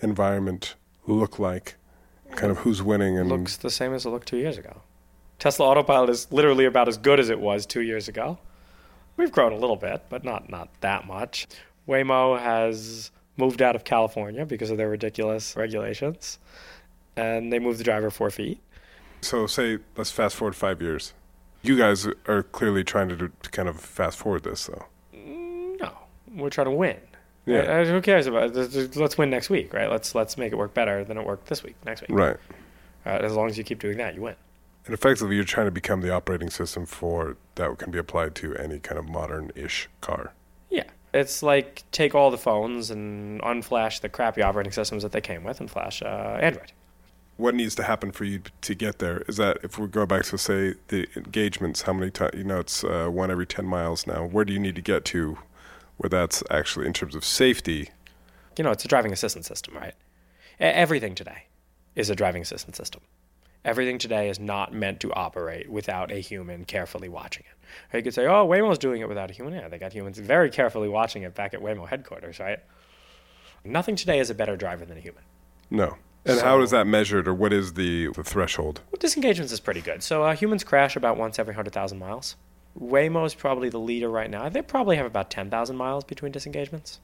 environment 0.01 0.75
look 1.05 1.39
like? 1.39 1.75
Kind 2.31 2.51
of 2.51 2.59
who's 2.59 2.83
winning 2.83 3.17
and 3.17 3.29
looks 3.29 3.55
the 3.57 3.69
same 3.69 3.93
as 3.93 4.05
it 4.05 4.09
looked 4.09 4.27
two 4.27 4.37
years 4.37 4.57
ago. 4.57 4.81
Tesla 5.39 5.67
Autopilot 5.67 6.09
is 6.09 6.29
literally 6.31 6.65
about 6.65 6.87
as 6.87 6.97
good 6.97 7.19
as 7.19 7.29
it 7.29 7.39
was 7.39 7.65
two 7.65 7.81
years 7.81 8.07
ago. 8.07 8.37
We've 9.15 9.31
grown 9.31 9.53
a 9.53 9.57
little 9.57 9.77
bit, 9.77 10.03
but 10.09 10.23
not 10.25 10.49
not 10.49 10.69
that 10.81 11.07
much. 11.07 11.47
Waymo 11.87 12.37
has 12.39 13.11
moved 13.37 13.61
out 13.61 13.75
of 13.75 13.83
California 13.85 14.45
because 14.45 14.69
of 14.69 14.77
their 14.77 14.89
ridiculous 14.89 15.55
regulations, 15.55 16.39
and 17.15 17.53
they 17.53 17.59
moved 17.59 17.79
the 17.79 17.83
driver 17.83 18.09
four 18.09 18.29
feet. 18.29 18.59
so 19.21 19.47
say 19.47 19.77
let's 19.95 20.11
fast 20.11 20.35
forward 20.35 20.55
five 20.55 20.81
years. 20.81 21.13
You 21.61 21.77
guys 21.77 22.07
are 22.27 22.43
clearly 22.43 22.83
trying 22.83 23.09
to, 23.09 23.15
do, 23.15 23.31
to 23.43 23.49
kind 23.49 23.67
of 23.67 23.79
fast 23.79 24.17
forward 24.17 24.43
this 24.43 24.67
though. 24.67 24.85
No, 25.13 25.91
we're 26.35 26.49
trying 26.49 26.65
to 26.65 26.71
win. 26.71 26.97
Yeah. 27.45 27.59
Uh, 27.59 27.85
who 27.85 28.01
cares 28.01 28.27
about 28.27 28.55
it? 28.55 28.95
Let's 28.95 29.17
win 29.17 29.29
next 29.29 29.49
week, 29.49 29.73
right? 29.73 29.89
Let's 29.89 30.13
let's 30.13 30.37
make 30.37 30.51
it 30.51 30.57
work 30.57 30.73
better 30.73 31.03
than 31.03 31.17
it 31.17 31.25
worked 31.25 31.47
this 31.47 31.63
week, 31.63 31.75
next 31.85 32.01
week. 32.01 32.11
Right. 32.11 32.37
Uh, 33.05 33.09
as 33.09 33.33
long 33.33 33.47
as 33.47 33.57
you 33.57 33.63
keep 33.63 33.79
doing 33.79 33.97
that, 33.97 34.15
you 34.15 34.21
win. 34.21 34.35
And 34.85 34.93
effectively, 34.93 35.35
you're 35.35 35.45
trying 35.45 35.67
to 35.67 35.71
become 35.71 36.01
the 36.01 36.11
operating 36.11 36.49
system 36.49 36.85
for 36.85 37.37
that 37.55 37.77
can 37.77 37.91
be 37.91 37.97
applied 37.97 38.35
to 38.35 38.55
any 38.55 38.79
kind 38.79 38.97
of 38.99 39.07
modern-ish 39.09 39.89
car. 40.01 40.33
Yeah. 40.69 40.83
It's 41.13 41.41
like 41.41 41.83
take 41.91 42.13
all 42.15 42.31
the 42.31 42.37
phones 42.37 42.91
and 42.91 43.41
unflash 43.41 44.01
the 44.01 44.09
crappy 44.09 44.41
operating 44.41 44.73
systems 44.73 45.03
that 45.03 45.13
they 45.13 45.21
came 45.21 45.43
with 45.43 45.59
and 45.59 45.71
flash 45.71 46.01
uh, 46.01 46.37
Android. 46.41 46.73
What 47.37 47.53
needs 47.53 47.75
to 47.75 47.83
happen 47.83 48.11
for 48.11 48.23
you 48.25 48.41
to 48.61 48.75
get 48.75 48.97
there 48.97 49.19
is 49.27 49.37
that 49.37 49.59
if 49.61 49.77
we 49.77 49.87
go 49.87 50.07
back 50.07 50.23
to 50.25 50.37
say 50.39 50.73
the 50.87 51.07
engagements, 51.15 51.83
how 51.83 51.93
many 51.93 52.09
times 52.09 52.31
you 52.35 52.43
know 52.43 52.59
it's 52.59 52.83
uh, 52.83 53.07
one 53.07 53.29
every 53.29 53.45
ten 53.45 53.65
miles 53.65 54.07
now. 54.07 54.25
Where 54.25 54.43
do 54.43 54.53
you 54.53 54.59
need 54.59 54.75
to 54.75 54.81
get 54.81 55.05
to, 55.05 55.37
where 55.97 56.09
that's 56.09 56.43
actually 56.49 56.87
in 56.87 56.93
terms 56.93 57.13
of 57.13 57.23
safety? 57.23 57.91
You 58.57 58.63
know, 58.63 58.71
it's 58.71 58.83
a 58.85 58.87
driving 58.87 59.13
assistance 59.13 59.47
system, 59.47 59.75
right? 59.75 59.93
Everything 60.59 61.13
today 61.13 61.43
is 61.95 62.09
a 62.09 62.15
driving 62.15 62.41
assistance 62.41 62.75
system. 62.75 63.01
Everything 63.63 63.99
today 63.99 64.29
is 64.29 64.39
not 64.39 64.73
meant 64.73 64.99
to 65.01 65.13
operate 65.13 65.69
without 65.69 66.11
a 66.11 66.15
human 66.15 66.65
carefully 66.65 67.09
watching 67.09 67.43
it. 67.45 67.97
You 67.97 68.01
could 68.01 68.13
say, 68.15 68.25
oh, 68.25 68.47
Waymo's 68.47 68.79
doing 68.79 69.01
it 69.01 69.09
without 69.09 69.29
a 69.29 69.33
human. 69.33 69.53
Yeah, 69.53 69.67
they 69.67 69.77
got 69.77 69.93
humans 69.93 70.17
very 70.17 70.49
carefully 70.49 70.89
watching 70.89 71.21
it 71.21 71.35
back 71.35 71.53
at 71.53 71.59
Waymo 71.59 71.87
headquarters, 71.87 72.39
right? 72.39 72.59
Nothing 73.63 73.95
today 73.95 74.19
is 74.19 74.29
a 74.31 74.35
better 74.35 74.55
driver 74.55 74.85
than 74.85 74.97
a 74.97 75.01
human. 75.01 75.23
No. 75.69 75.97
And 76.27 76.41
how 76.41 76.61
is 76.61 76.71
that 76.71 76.87
measured, 76.87 77.27
or 77.27 77.33
what 77.33 77.53
is 77.53 77.73
the, 77.73 78.07
the 78.07 78.23
threshold? 78.23 78.81
Well, 78.91 78.99
disengagements 78.99 79.51
is 79.51 79.59
pretty 79.59 79.81
good. 79.81 80.03
So 80.03 80.23
uh, 80.23 80.35
humans 80.35 80.63
crash 80.63 80.95
about 80.95 81.17
once 81.17 81.39
every 81.39 81.51
100,000 81.51 81.97
miles. 81.97 82.35
Waymo 82.79 83.25
is 83.25 83.33
probably 83.33 83.69
the 83.69 83.79
leader 83.79 84.09
right 84.09 84.29
now. 84.29 84.47
They 84.49 84.61
probably 84.61 84.97
have 84.97 85.05
about 85.05 85.31
10,000 85.31 85.75
miles 85.75 86.03
between 86.03 86.31
disengagements. 86.31 86.99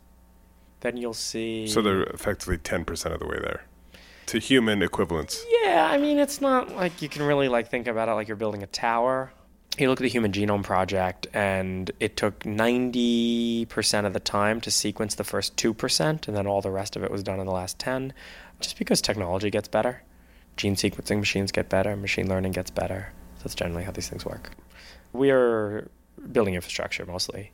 Then 0.81 0.97
you'll 0.97 1.13
see. 1.13 1.67
So 1.67 1.81
they're 1.81 2.03
effectively 2.03 2.57
10% 2.57 3.13
of 3.13 3.19
the 3.19 3.27
way 3.27 3.39
there 3.41 3.63
to 4.27 4.39
human 4.39 4.81
equivalents. 4.81 5.45
Yeah, 5.61 5.87
I 5.89 5.97
mean, 5.97 6.19
it's 6.19 6.41
not 6.41 6.75
like 6.75 7.01
you 7.01 7.09
can 7.09 7.23
really 7.23 7.47
like 7.47 7.69
think 7.69 7.87
about 7.87 8.09
it 8.09 8.13
like 8.13 8.27
you're 8.27 8.37
building 8.37 8.63
a 8.63 8.67
tower. 8.67 9.31
You 9.77 9.89
look 9.89 9.99
at 9.99 10.03
the 10.03 10.09
Human 10.09 10.31
Genome 10.31 10.61
Project, 10.61 11.25
and 11.33 11.89
it 11.99 12.15
took 12.15 12.41
90% 12.41 14.05
of 14.05 14.13
the 14.13 14.19
time 14.19 14.61
to 14.61 14.69
sequence 14.69 15.15
the 15.15 15.23
first 15.23 15.55
2%, 15.57 16.27
and 16.27 16.37
then 16.37 16.45
all 16.45 16.61
the 16.61 16.69
rest 16.69 16.95
of 16.95 17.03
it 17.03 17.09
was 17.09 17.23
done 17.23 17.39
in 17.39 17.47
the 17.47 17.51
last 17.51 17.79
10, 17.79 18.13
just 18.63 18.77
because 18.77 19.01
technology 19.01 19.49
gets 19.49 19.67
better. 19.67 20.01
Gene 20.57 20.75
sequencing 20.75 21.19
machines 21.19 21.51
get 21.51 21.69
better, 21.69 21.95
machine 21.95 22.27
learning 22.27 22.53
gets 22.53 22.71
better. 22.71 23.11
That's 23.39 23.55
generally 23.55 23.83
how 23.83 23.91
these 23.91 24.07
things 24.07 24.25
work. 24.25 24.51
We 25.11 25.29
are 25.31 25.89
building 26.31 26.55
infrastructure 26.55 27.05
mostly. 27.05 27.51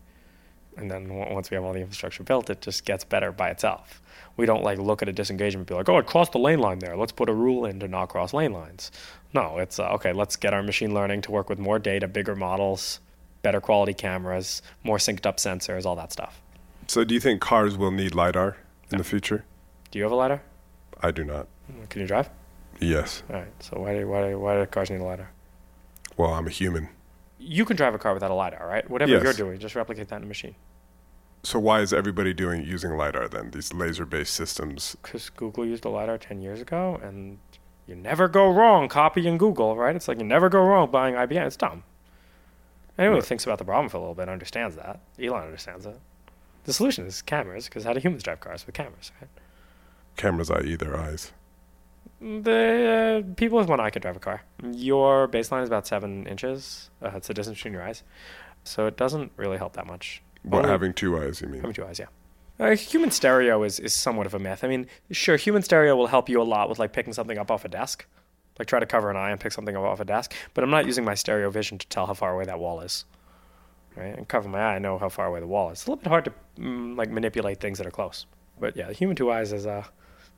And 0.78 0.90
then 0.90 1.14
once 1.14 1.52
we 1.52 1.56
have 1.56 1.66
all 1.66 1.74
the 1.74 1.82
infrastructure 1.82 2.24
built, 2.24 2.50
it 2.50 2.62
just 2.62 2.86
gets 2.86 3.04
better 3.04 3.34
by 3.34 3.50
itself. 3.50 4.02
We 4.38 4.46
don't 4.46 4.64
like 4.64 4.78
look 4.78 5.02
at 5.02 5.10
a 5.10 5.12
disengagement 5.12 5.62
and 5.62 5.68
be 5.68 5.74
like, 5.74 5.90
oh, 5.90 5.98
it 5.98 6.06
crossed 6.06 6.32
the 6.32 6.40
lane 6.40 6.60
line 6.60 6.80
there. 6.80 6.96
Let's 6.96 7.12
put 7.12 7.28
a 7.28 7.34
rule 7.34 7.66
in 7.66 7.82
to 7.82 7.88
not 7.88 8.08
cross 8.08 8.34
lane 8.34 8.54
lines. 8.54 8.92
No, 9.34 9.58
it's 9.58 9.80
uh, 9.80 9.90
okay, 9.96 10.14
let's 10.14 10.38
get 10.38 10.54
our 10.54 10.64
machine 10.64 10.94
learning 10.94 11.22
to 11.24 11.32
work 11.32 11.50
with 11.50 11.60
more 11.60 11.80
data, 11.80 12.08
bigger 12.08 12.36
models, 12.36 13.02
better 13.42 13.60
quality 13.60 13.94
cameras, 13.94 14.62
more 14.84 14.98
synced 14.98 15.26
up 15.26 15.38
sensors, 15.38 15.86
all 15.86 15.96
that 15.98 16.14
stuff. 16.14 16.42
So 16.88 17.04
do 17.04 17.14
you 17.14 17.20
think 17.20 17.42
cars 17.42 17.78
will 17.78 17.92
need 17.92 18.16
LiDAR 18.16 18.58
in 18.92 18.98
the 18.98 19.04
future? 19.04 19.44
Do 19.92 20.00
you 20.00 20.04
have 20.04 20.12
a 20.12 20.16
LiDAR? 20.16 20.42
I 21.02 21.12
do 21.12 21.24
not. 21.24 21.48
Can 21.90 22.02
you 22.02 22.08
drive? 22.08 22.30
Yes. 22.80 23.24
All 23.30 23.36
right. 23.38 23.52
So 23.64 23.80
why 23.80 23.94
do, 23.98 24.08
why, 24.08 24.30
do- 24.30 24.40
why 24.40 24.56
do 24.60 24.66
cars 24.66 24.90
need 24.90 25.00
a 25.02 25.04
LiDAR? 25.04 25.30
Well, 26.18 26.34
I'm 26.34 26.48
a 26.48 26.50
human. 26.52 26.90
You 27.38 27.64
can 27.66 27.78
drive 27.78 27.94
a 27.94 27.98
car 27.98 28.14
without 28.14 28.32
a 28.32 28.34
LiDAR, 28.34 28.68
right? 28.68 28.90
Whatever 28.90 29.12
Yes. 29.14 29.24
you're 29.24 29.34
doing, 29.34 29.60
just 29.60 29.76
replicate 29.76 30.10
that 30.10 30.18
in 30.18 30.24
a 30.24 30.26
machine. 30.26 30.56
So 31.44 31.58
why 31.58 31.80
is 31.82 31.94
everybody 31.94 32.34
doing 32.34 32.64
using 32.66 32.92
LiDAR 32.98 33.30
then? 33.30 33.52
These 33.52 33.74
laser-based 33.74 34.34
systems. 34.34 34.98
because 35.02 35.30
Google 35.30 35.66
used 35.66 35.86
a 35.86 35.90
LiDAR 35.90 36.18
10 36.18 36.42
years 36.42 36.60
ago, 36.60 37.00
and 37.02 37.38
you 37.88 37.96
never 37.96 38.28
go 38.28 38.52
wrong 38.52 38.90
copying 38.90 39.38
Google, 39.38 39.78
right? 39.78 39.96
It's 39.96 40.08
like 40.10 40.18
you 40.18 40.26
never 40.26 40.50
go 40.50 40.60
wrong 40.62 40.92
buying 40.92 41.16
IBM. 41.16 41.48
It's 41.48 41.56
dumb. 41.56 41.84
Anyone 42.98 43.20
who 43.20 43.22
thinks 43.22 43.46
about 43.46 43.58
the 43.58 43.64
problem 43.66 43.88
for 43.88 43.96
a 43.98 44.00
little 44.02 44.16
bit 44.16 44.28
understands 44.28 44.76
that. 44.76 45.00
Elon 45.22 45.44
understands 45.44 45.86
it. 45.86 45.98
The 46.66 46.74
solution 46.74 47.06
is 47.06 47.22
cameras, 47.22 47.66
because 47.66 47.86
how 47.86 47.94
do 47.94 48.02
humans 48.02 48.24
drive 48.24 48.42
cars 48.42 48.66
with 48.66 48.76
cameras, 48.76 49.14
right? 49.22 49.30
Cameras, 50.20 50.52
i.e., 50.52 50.76
their 50.76 50.98
eyes. 50.98 51.32
The 52.20 53.24
uh, 53.26 53.34
people 53.36 53.58
with 53.58 53.70
one 53.70 53.80
eye 53.80 53.90
can 53.90 54.02
drive 54.02 54.18
a 54.18 54.20
car. 54.20 54.42
Your 54.62 55.30
baseline 55.30 55.64
is 55.64 55.70
about 55.70 55.88
seven 55.88 56.28
inches. 56.28 56.90
Uh, 57.02 57.12
it's 57.16 57.30
the 57.30 57.34
distance 57.34 57.58
between 57.58 57.74
your 57.74 57.82
eyes, 57.82 58.04
so 58.66 58.86
it 58.86 58.98
doesn't 58.98 59.32
really 59.38 59.58
help 59.58 59.74
that 59.74 59.88
much. 59.88 60.22
What, 60.44 60.60
Only- 60.60 60.70
having 60.72 60.94
two 60.94 61.18
eyes, 61.18 61.40
you 61.40 61.48
mean? 61.48 61.62
Having 61.62 61.76
two 61.76 61.86
eyes, 61.86 62.00
yeah. 62.00 62.08
Uh, 62.60 62.76
human 62.76 63.10
stereo 63.10 63.64
is, 63.64 63.80
is 63.80 63.94
somewhat 63.94 64.26
of 64.26 64.34
a 64.34 64.40
myth. 64.40 64.66
I 64.66 64.68
mean, 64.68 64.88
sure, 65.12 65.38
human 65.38 65.62
stereo 65.62 65.96
will 65.96 66.08
help 66.08 66.28
you 66.28 66.42
a 66.42 66.44
lot 66.44 66.68
with 66.68 66.80
like 66.80 66.92
picking 66.92 67.14
something 67.14 67.38
up 67.38 67.50
off 67.50 67.64
a 67.64 67.70
desk, 67.70 68.06
like 68.60 68.68
try 68.68 68.82
to 68.82 68.86
cover 68.86 69.10
an 69.10 69.16
eye 69.16 69.32
and 69.32 69.40
pick 69.40 69.54
something 69.54 69.78
up 69.78 69.84
off 69.84 70.02
a 70.02 70.06
desk. 70.06 70.34
But 70.54 70.66
I'm 70.66 70.70
not 70.70 70.86
using 70.86 71.06
my 71.06 71.16
stereo 71.16 71.50
vision 71.50 71.78
to 71.78 71.88
tell 71.88 72.06
how 72.06 72.14
far 72.14 72.34
away 72.34 72.44
that 72.44 72.60
wall 72.60 72.82
is. 72.82 73.06
Right? 73.96 74.18
And 74.18 74.28
cover 74.28 74.50
my 74.50 74.60
eye, 74.60 74.76
I 74.76 74.80
know 74.80 74.98
how 74.98 75.08
far 75.08 75.28
away 75.28 75.40
the 75.40 75.48
wall 75.48 75.70
is. 75.70 75.80
It's 75.80 75.88
a 75.88 75.92
little 75.92 76.04
bit 76.04 76.10
hard 76.10 76.26
to 76.26 76.34
mm, 76.60 76.98
like 76.98 77.10
manipulate 77.10 77.62
things 77.62 77.78
that 77.78 77.88
are 77.88 77.92
close. 77.92 78.26
But 78.60 78.76
yeah, 78.76 78.92
human 78.92 79.16
two 79.16 79.32
eyes 79.32 79.54
is 79.54 79.66
uh, 79.66 79.86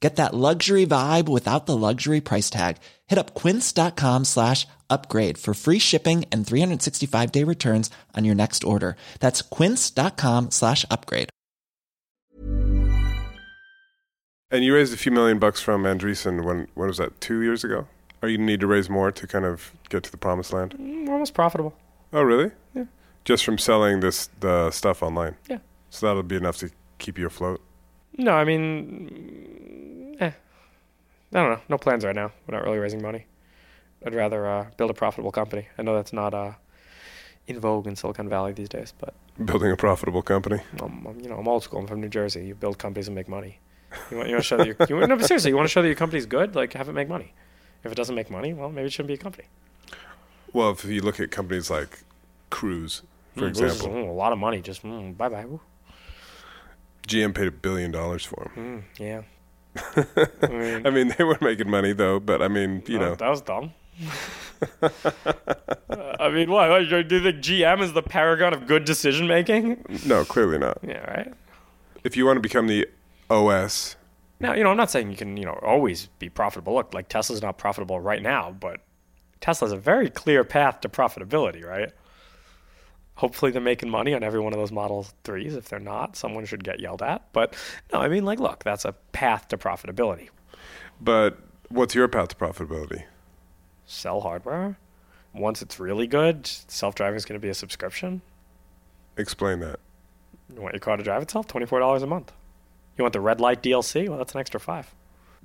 Get 0.00 0.16
that 0.16 0.34
luxury 0.34 0.86
vibe 0.86 1.28
without 1.28 1.66
the 1.66 1.76
luxury 1.76 2.20
price 2.20 2.50
tag. 2.50 2.76
Hit 3.06 3.18
up 3.18 3.34
quince.com 3.34 4.24
slash 4.24 4.66
upgrade 4.90 5.38
for 5.38 5.54
free 5.54 5.78
shipping 5.78 6.26
and 6.30 6.46
365 6.46 7.32
day 7.32 7.44
returns 7.44 7.90
on 8.14 8.24
your 8.24 8.34
next 8.34 8.62
order. 8.62 8.96
That's 9.20 9.42
quince.com 9.42 10.50
slash 10.50 10.84
upgrade. 10.90 11.30
And 14.50 14.64
you 14.64 14.74
raised 14.74 14.94
a 14.94 14.96
few 14.96 15.10
million 15.10 15.38
bucks 15.38 15.60
from 15.60 15.82
Andreessen 15.82 16.44
when, 16.44 16.68
when 16.74 16.86
was 16.86 16.98
that, 16.98 17.20
two 17.20 17.40
years 17.42 17.64
ago? 17.64 17.88
Or 18.22 18.28
you 18.28 18.38
need 18.38 18.60
to 18.60 18.66
raise 18.66 18.88
more 18.88 19.10
to 19.10 19.26
kind 19.26 19.44
of 19.44 19.72
get 19.88 20.04
to 20.04 20.10
the 20.10 20.16
promised 20.16 20.52
land? 20.52 20.76
Mm, 20.78 21.08
almost 21.08 21.34
profitable. 21.34 21.74
Oh, 22.12 22.22
really? 22.22 22.52
Yeah. 22.72 22.84
Just 23.24 23.44
from 23.44 23.58
selling 23.58 24.00
this 24.00 24.28
the 24.38 24.70
stuff 24.70 25.02
online? 25.02 25.36
Yeah. 25.48 25.58
So 25.90 26.06
that'll 26.06 26.22
be 26.22 26.36
enough 26.36 26.58
to 26.58 26.70
keep 26.98 27.18
you 27.18 27.26
afloat? 27.26 27.60
No, 28.18 28.32
I 28.32 28.44
mean, 28.44 30.16
eh. 30.20 30.30
I 30.30 30.32
don't 31.32 31.50
know. 31.50 31.60
No 31.68 31.78
plans 31.78 32.04
right 32.04 32.14
now. 32.14 32.32
We're 32.46 32.56
not 32.56 32.64
really 32.64 32.78
raising 32.78 33.02
money. 33.02 33.26
I'd 34.04 34.14
rather 34.14 34.46
uh, 34.46 34.66
build 34.76 34.90
a 34.90 34.94
profitable 34.94 35.32
company. 35.32 35.68
I 35.78 35.82
know 35.82 35.94
that's 35.94 36.12
not 36.12 36.32
uh, 36.34 36.52
in 37.46 37.58
vogue 37.60 37.86
in 37.86 37.96
Silicon 37.96 38.28
Valley 38.28 38.52
these 38.52 38.68
days, 38.68 38.92
but 38.98 39.14
Building 39.44 39.70
a 39.70 39.76
profitable 39.76 40.22
company? 40.22 40.60
I'm, 40.80 41.06
I'm, 41.06 41.20
you 41.20 41.28
know, 41.28 41.36
I'm 41.38 41.46
old 41.48 41.62
school. 41.62 41.80
I'm 41.80 41.86
from 41.86 42.00
New 42.00 42.08
Jersey. 42.08 42.46
You 42.46 42.54
build 42.54 42.78
companies 42.78 43.06
and 43.08 43.14
make 43.14 43.28
money. 43.28 43.58
You 44.10 44.16
want, 44.16 44.28
you 44.28 44.34
want 44.34 44.44
to 44.44 44.48
show 44.48 44.56
that 44.56 44.66
your, 44.66 44.76
you, 44.88 44.96
want- 44.96 45.08
no, 45.08 45.16
but 45.16 45.26
seriously, 45.26 45.50
you 45.50 45.56
want 45.56 45.66
to 45.68 45.72
show 45.72 45.82
that 45.82 45.88
your 45.88 45.96
company's 45.96 46.24
good. 46.26 46.54
Like, 46.54 46.72
have 46.72 46.88
it 46.88 46.92
make 46.94 47.08
money. 47.08 47.34
If 47.84 47.92
it 47.92 47.96
doesn't 47.96 48.14
make 48.14 48.30
money, 48.30 48.54
well, 48.54 48.70
maybe 48.70 48.86
it 48.86 48.92
shouldn't 48.92 49.08
be 49.08 49.14
a 49.14 49.18
company. 49.18 49.44
Well, 50.52 50.70
if 50.70 50.84
you 50.84 51.02
look 51.02 51.20
at 51.20 51.30
companies 51.30 51.70
like 51.70 52.00
Cruise, 52.50 53.02
for 53.34 53.42
Mm, 53.42 53.48
example, 53.48 53.88
mm, 53.88 54.08
a 54.08 54.12
lot 54.12 54.32
of 54.32 54.38
money. 54.38 54.62
Just 54.62 54.82
mm, 54.82 55.14
bye 55.16 55.28
bye. 55.28 55.44
GM 57.06 57.34
paid 57.34 57.46
a 57.48 57.50
billion 57.52 57.90
dollars 57.90 58.24
for 58.24 58.50
them. 58.54 58.84
Mm, 58.98 59.00
yeah. 59.00 59.22
I 60.42 60.46
mean, 60.48 60.86
I 60.86 60.90
mean, 60.90 61.14
they 61.16 61.24
were 61.24 61.38
making 61.40 61.70
money 61.70 61.92
though, 61.92 62.18
but 62.18 62.40
I 62.42 62.48
mean, 62.48 62.82
you 62.86 62.98
know, 62.98 63.14
that 63.14 63.28
was 63.28 63.42
dumb. 63.42 63.72
I 66.18 66.30
mean, 66.30 66.50
what, 66.50 66.68
Do 66.88 66.96
you 66.96 67.04
think 67.22 67.36
GM 67.44 67.82
is 67.82 67.92
the 67.92 68.02
paragon 68.02 68.54
of 68.54 68.66
good 68.66 68.84
decision 68.84 69.26
making? 69.26 69.84
no, 70.06 70.24
clearly 70.24 70.58
not. 70.58 70.78
Yeah, 70.82 70.98
right. 71.10 71.32
If 72.04 72.16
you 72.16 72.24
want 72.26 72.36
to 72.36 72.40
become 72.40 72.66
the 72.66 72.86
OS, 73.30 73.96
Now, 74.40 74.54
you 74.54 74.62
know, 74.64 74.70
I'm 74.70 74.76
not 74.76 74.90
saying 74.90 75.10
you 75.10 75.16
can, 75.16 75.36
you 75.36 75.44
know, 75.44 75.58
always 75.62 76.06
be 76.18 76.28
profitable. 76.28 76.74
Look, 76.74 76.94
like 76.94 77.08
Tesla's 77.08 77.42
not 77.42 77.58
profitable 77.58 78.00
right 78.00 78.22
now, 78.22 78.52
but 78.58 78.80
Tesla's 79.40 79.72
a 79.72 79.76
very 79.76 80.08
clear 80.08 80.44
path 80.44 80.80
to 80.82 80.88
profitability, 80.88 81.64
right? 81.64 81.90
Hopefully 83.16 83.50
they're 83.50 83.62
making 83.62 83.90
money 83.90 84.14
on 84.14 84.22
every 84.22 84.40
one 84.40 84.52
of 84.52 84.58
those 84.58 84.72
Model 84.72 85.06
3s. 85.24 85.56
If 85.56 85.68
they're 85.68 85.78
not, 85.80 86.16
someone 86.16 86.44
should 86.44 86.62
get 86.62 86.80
yelled 86.80 87.02
at. 87.02 87.32
But 87.32 87.54
no, 87.92 88.00
I 88.00 88.08
mean, 88.08 88.24
like, 88.24 88.38
look, 88.40 88.62
that's 88.62 88.84
a 88.84 88.92
path 89.12 89.48
to 89.48 89.58
profitability. 89.58 90.28
But 91.00 91.38
what's 91.68 91.94
your 91.94 92.08
path 92.08 92.28
to 92.28 92.36
profitability? 92.36 93.04
Sell 93.86 94.20
hardware. 94.20 94.78
Once 95.34 95.62
it's 95.62 95.80
really 95.80 96.06
good, 96.06 96.46
self 96.46 96.94
driving 96.94 97.16
is 97.16 97.24
going 97.24 97.40
to 97.40 97.44
be 97.44 97.50
a 97.50 97.54
subscription. 97.54 98.20
Explain 99.16 99.60
that. 99.60 99.80
You 100.54 100.60
want 100.60 100.74
your 100.74 100.80
car 100.80 100.96
to 100.96 101.02
drive 101.02 101.22
itself? 101.22 101.48
$24 101.48 102.02
a 102.02 102.06
month. 102.06 102.32
You 102.96 103.02
want 103.02 103.12
the 103.12 103.20
red 103.20 103.40
light 103.40 103.62
DLC? 103.62 104.08
Well, 104.08 104.18
that's 104.18 104.34
an 104.34 104.40
extra 104.40 104.60
five. 104.60 104.94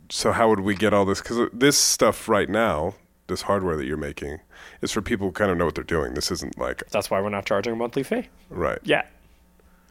So 0.09 0.31
how 0.31 0.49
would 0.49 0.61
we 0.61 0.75
get 0.75 0.93
all 0.93 1.05
this? 1.05 1.21
Because 1.21 1.49
this 1.53 1.77
stuff 1.77 2.27
right 2.27 2.49
now, 2.49 2.95
this 3.31 3.41
hardware 3.43 3.75
that 3.75 3.85
you're 3.85 3.97
making, 3.97 4.39
is 4.81 4.91
for 4.91 5.01
people 5.01 5.27
who 5.27 5.31
kind 5.31 5.49
of 5.49 5.57
know 5.57 5.65
what 5.65 5.73
they're 5.73 5.83
doing. 5.83 6.13
This 6.13 6.31
isn't 6.31 6.57
like 6.59 6.83
That's 6.91 7.09
why 7.09 7.19
we're 7.19 7.29
not 7.29 7.45
charging 7.45 7.73
a 7.73 7.75
monthly 7.75 8.03
fee. 8.03 8.27
right. 8.49 8.79
Yeah. 8.83 9.03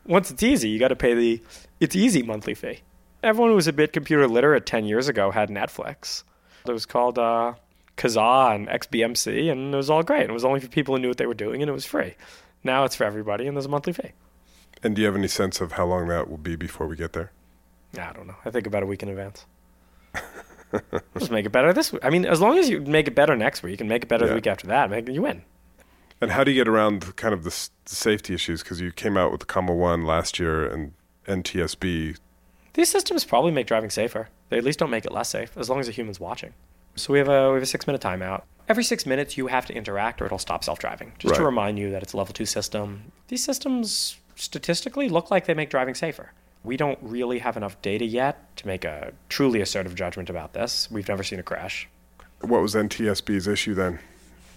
Once 0.06 0.30
it's 0.30 0.42
easy, 0.42 0.68
you 0.68 0.78
got 0.78 0.88
to 0.88 0.97
pay 0.97 1.14
the 1.14 1.42
it's 1.80 1.94
easy 1.97 2.23
monthly 2.23 2.54
fee. 2.54 2.80
Everyone 3.23 3.50
who 3.50 3.56
was 3.56 3.66
a 3.66 3.73
bit 3.73 3.92
computer 3.92 4.26
literate 4.26 4.64
10 4.64 4.85
years 4.87 5.09
ago 5.09 5.30
had 5.30 5.50
Netflix. 5.50 6.23
It 6.66 6.73
was 6.73 6.87
called 6.87 7.18
uh, 7.18 7.54
Kazaa 7.97 8.54
and 8.54 8.66
XBMC, 8.68 9.50
and 9.52 9.75
it 9.75 9.76
was 9.76 9.90
all 9.90 10.02
great. 10.02 10.28
It 10.30 10.32
was 10.32 10.44
only 10.44 10.61
for 10.61 10.68
people 10.68 10.94
who 10.94 11.02
knew 11.02 11.09
what 11.09 11.18
they 11.18 11.26
were 11.26 11.35
doing, 11.35 11.61
and 11.62 11.68
it 11.68 11.73
was 11.73 11.85
free. 11.85 12.14
Now 12.64 12.85
it's 12.85 12.97
for 12.97 13.04
everybody, 13.04 13.47
and 13.47 13.56
there's 13.56 13.66
a 13.66 13.70
monthly 13.70 13.92
fee. 13.92 14.12
And 14.82 14.97
do 14.97 15.02
you 15.02 15.06
have 15.06 15.16
any 15.16 15.28
sense 15.28 15.61
of 15.61 15.73
how 15.73 15.85
long 15.87 16.09
that 16.09 16.30
will 16.30 16.38
be 16.38 16.56
before 16.56 16.87
we 16.87 16.97
get 16.97 17.12
there? 17.12 17.30
I 17.99 18.12
don't 18.12 18.26
know. 18.26 18.37
I 18.44 18.50
think 18.50 18.66
about 18.66 18.82
a 18.82 18.87
week 18.87 19.02
in 19.02 19.09
advance. 19.11 19.44
Just 21.18 21.30
make 21.30 21.46
it 21.46 21.50
better 21.50 21.72
this 21.72 21.92
week. 21.92 22.04
I 22.04 22.10
mean, 22.10 22.24
as 22.26 22.40
long 22.40 22.58
as 22.58 22.68
you 22.68 22.80
make 22.80 23.06
it 23.08 23.14
better 23.14 23.36
next 23.36 23.62
week 23.62 23.80
and 23.80 23.88
make 23.88 24.02
it 24.04 24.08
better 24.08 24.26
the 24.28 24.34
week 24.34 24.46
after 24.46 24.66
that, 24.68 24.90
make, 24.90 25.08
you 25.08 25.22
win. 25.22 25.42
And 26.20 26.30
how 26.32 26.44
do 26.44 26.50
you 26.50 26.60
get 26.60 26.68
around 26.68 27.16
kind 27.16 27.32
of 27.32 27.44
the, 27.44 27.48
s- 27.50 27.70
safety 27.86 28.34
issues? 28.34 28.62
Because 28.62 28.80
you 28.80 28.92
came 28.92 29.16
out 29.16 29.30
with 29.32 29.40
the 29.40 29.46
Comma 29.46 29.74
One 29.74 30.04
last 30.04 30.38
year 30.38 30.66
and 30.66 30.92
NTSB. 31.26 32.18
These 32.74 32.88
systems 32.88 33.24
probably 33.24 33.50
make 33.52 33.66
driving 33.66 33.90
safer. 33.90 34.28
They 34.48 34.58
at 34.58 34.64
least 34.64 34.78
don't 34.78 34.90
make 34.90 35.04
it 35.04 35.12
less 35.12 35.28
safe, 35.30 35.56
as 35.56 35.68
long 35.70 35.80
as 35.80 35.88
a 35.88 35.92
human's 35.92 36.20
watching. 36.20 36.52
So 36.96 37.12
we 37.12 37.18
have 37.18 37.28
a 37.28 37.48
we 37.50 37.54
have 37.54 37.62
a 37.62 37.66
six 37.66 37.86
minute 37.86 38.02
timeout. 38.02 38.42
Every 38.68 38.84
six 38.84 39.06
minutes, 39.06 39.36
you 39.36 39.46
have 39.48 39.66
to 39.66 39.74
interact, 39.74 40.20
or 40.20 40.26
it'll 40.26 40.38
stop 40.38 40.62
self 40.62 40.78
driving. 40.78 41.12
Just 41.18 41.34
to 41.36 41.44
remind 41.44 41.78
you 41.78 41.90
that 41.90 42.02
it's 42.02 42.12
a 42.12 42.16
level 42.16 42.32
two 42.34 42.46
system. 42.46 43.10
These 43.28 43.44
systems 43.44 44.18
statistically 44.36 45.08
look 45.08 45.30
like 45.30 45.46
they 45.46 45.54
make 45.54 45.70
driving 45.70 45.94
safer. 45.94 46.32
We 46.62 46.76
don't 46.76 46.99
really 47.00 47.38
have 47.38 47.57
enough 47.57 47.81
data 47.81 48.05
yet 48.05 48.55
to 48.57 48.67
make 48.67 48.85
a 48.85 49.12
truly 49.29 49.61
assertive 49.61 49.95
judgment 49.95 50.29
about 50.29 50.52
this. 50.52 50.90
We've 50.90 51.09
never 51.09 51.23
seen 51.23 51.38
a 51.38 51.43
crash. 51.43 51.88
What 52.40 52.61
was 52.61 52.75
NTSB's 52.75 53.49
issue 53.49 53.75
then? 53.75 53.99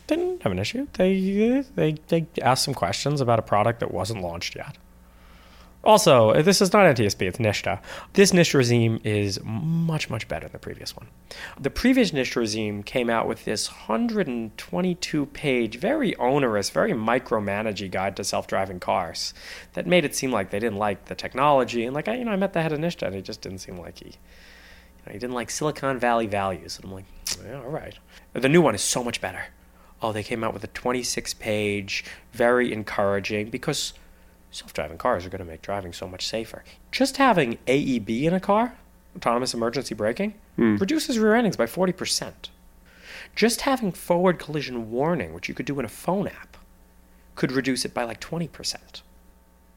Didn't 0.08 0.44
have 0.44 0.52
an 0.52 0.60
issue. 0.60 0.88
They 0.94 1.64
they 1.76 1.94
they 2.10 2.28
asked 2.42 2.66
some 2.66 2.74
questions 2.74 3.22
about 3.22 3.40
a 3.40 3.42
product 3.42 3.80
that 3.80 3.92
wasn't 3.92 4.22
launched 4.22 4.56
yet. 4.56 4.78
Also, 5.84 6.42
this 6.42 6.62
is 6.62 6.72
not 6.72 6.86
NTSB, 6.96 7.24
it's 7.24 7.38
NHTSA. 7.38 7.82
This 8.14 8.32
NHTSA 8.32 8.54
regime 8.54 9.02
is 9.04 9.38
much, 9.44 10.10
much 10.10 10.30
better 10.30 10.46
than 10.46 10.54
the 10.54 10.60
previous 10.60 10.96
one. 10.96 11.08
The 11.60 11.70
previous 11.70 12.12
NHTSA 12.12 12.36
regime 12.38 12.84
came 12.84 13.10
out 13.10 13.28
with 13.28 13.44
this 13.44 13.70
122 13.70 15.26
page, 15.28 15.78
very 15.78 16.16
onerous, 16.16 16.70
very 16.70 16.94
micromanagey 16.94 17.92
guide 17.92 18.16
to 18.16 18.24
self 18.24 18.48
driving 18.48 18.80
cars 18.80 19.34
that 19.74 19.86
made 19.86 20.06
it 20.06 20.16
seem 20.16 20.32
like 20.32 20.52
they 20.52 20.60
didn't 20.60 20.78
like 20.78 21.06
the 21.06 21.16
technology. 21.16 21.84
And, 21.84 21.94
like, 21.94 22.08
I, 22.08 22.16
you 22.16 22.24
know, 22.24 22.32
I 22.32 22.38
met 22.38 22.54
the 22.54 22.62
head 22.62 22.72
of 22.72 22.80
NHTSA 22.80 23.08
and 23.08 23.16
he 23.16 23.22
just 23.22 23.42
didn't 23.42 23.60
seem 23.60 23.78
like 23.78 24.00
he, 24.00 24.14
he 25.08 25.20
didn't 25.20 25.34
like 25.34 25.52
Silicon 25.52 26.00
Valley 26.00 26.28
values. 26.28 26.78
And 26.78 26.86
I'm 26.86 26.94
like, 26.94 27.06
yeah, 27.46 27.60
all 27.60 27.70
right. 27.70 27.98
The 28.32 28.48
new 28.48 28.62
one 28.62 28.74
is 28.74 28.82
so 28.82 29.04
much 29.04 29.20
better. 29.20 29.48
Oh, 30.02 30.14
they 30.14 30.24
came 30.24 30.46
out 30.46 30.54
with 30.54 30.64
a 30.64 30.68
26 30.68 31.34
page, 31.36 32.06
very 32.32 32.72
encouraging 32.72 33.50
because 33.50 33.94
self-driving 34.54 34.98
cars 34.98 35.26
are 35.26 35.30
going 35.30 35.40
to 35.40 35.46
make 35.46 35.62
driving 35.62 35.94
so 35.94 36.08
much 36.08 36.28
safer. 36.28 36.64
Just 36.92 37.18
having 37.18 37.58
AEB 37.68 38.24
in 38.24 38.34
a 38.34 38.40
car, 38.40 38.76
autonomous 39.16 39.54
emergency 39.54 39.96
braking, 39.96 40.36
hmm. 40.56 40.78
reduces 40.78 41.20
rear 41.20 41.36
endings 41.36 41.58
by 41.58 41.66
40%. 41.66 42.34
Just 43.36 43.62
having 43.62 43.92
forward 43.92 44.40
collision 44.40 44.92
warning, 44.92 45.34
which 45.34 45.50
you 45.50 45.56
could 45.56 45.66
do 45.66 45.80
in 45.80 45.86
a 45.86 45.90
phone 45.90 46.28
app, 46.28 46.58
could 47.36 47.52
reduce 47.52 47.84
it 47.84 47.94
by 47.94 48.04
like 48.04 48.20
20%. 48.20 49.02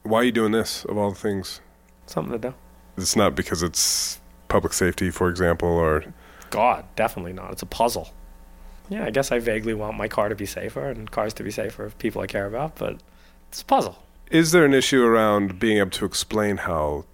Why 0.02 0.20
are 0.20 0.24
you 0.24 0.32
doing 0.32 0.52
this 0.52 0.84
of 0.84 0.96
all 0.98 1.10
the 1.10 1.16
things? 1.16 1.60
Something 2.06 2.32
to 2.40 2.50
do. 2.50 2.54
It's 2.96 3.16
not 3.16 3.34
because 3.34 3.62
it's 3.62 4.20
public 4.48 4.72
safety, 4.72 5.10
for 5.10 5.28
example, 5.28 5.68
or 5.68 6.04
God, 6.50 6.84
definitely 6.94 7.32
not. 7.32 7.52
It's 7.52 7.62
a 7.62 7.66
puzzle. 7.66 8.10
Yeah, 8.88 9.04
I 9.04 9.10
guess 9.10 9.32
I 9.32 9.40
vaguely 9.40 9.74
want 9.74 9.96
my 9.96 10.06
car 10.06 10.28
to 10.28 10.36
be 10.36 10.46
safer 10.46 10.88
and 10.88 11.10
cars 11.10 11.34
to 11.34 11.42
be 11.42 11.50
safer 11.50 11.84
of 11.84 11.98
people 11.98 12.22
I 12.22 12.26
care 12.26 12.46
about, 12.46 12.76
but 12.76 13.02
it's 13.48 13.62
a 13.62 13.64
puzzle. 13.64 13.98
Is 14.30 14.52
there 14.52 14.64
an 14.64 14.74
issue 14.74 15.02
around 15.04 15.58
being 15.58 15.78
able 15.78 15.90
to 15.90 16.04
explain 16.04 16.58
how 16.58 17.04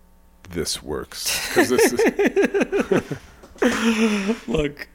this 0.50 0.82
works? 0.82 1.54
this 1.54 1.70
is, 1.70 3.18
Look, 4.48 4.88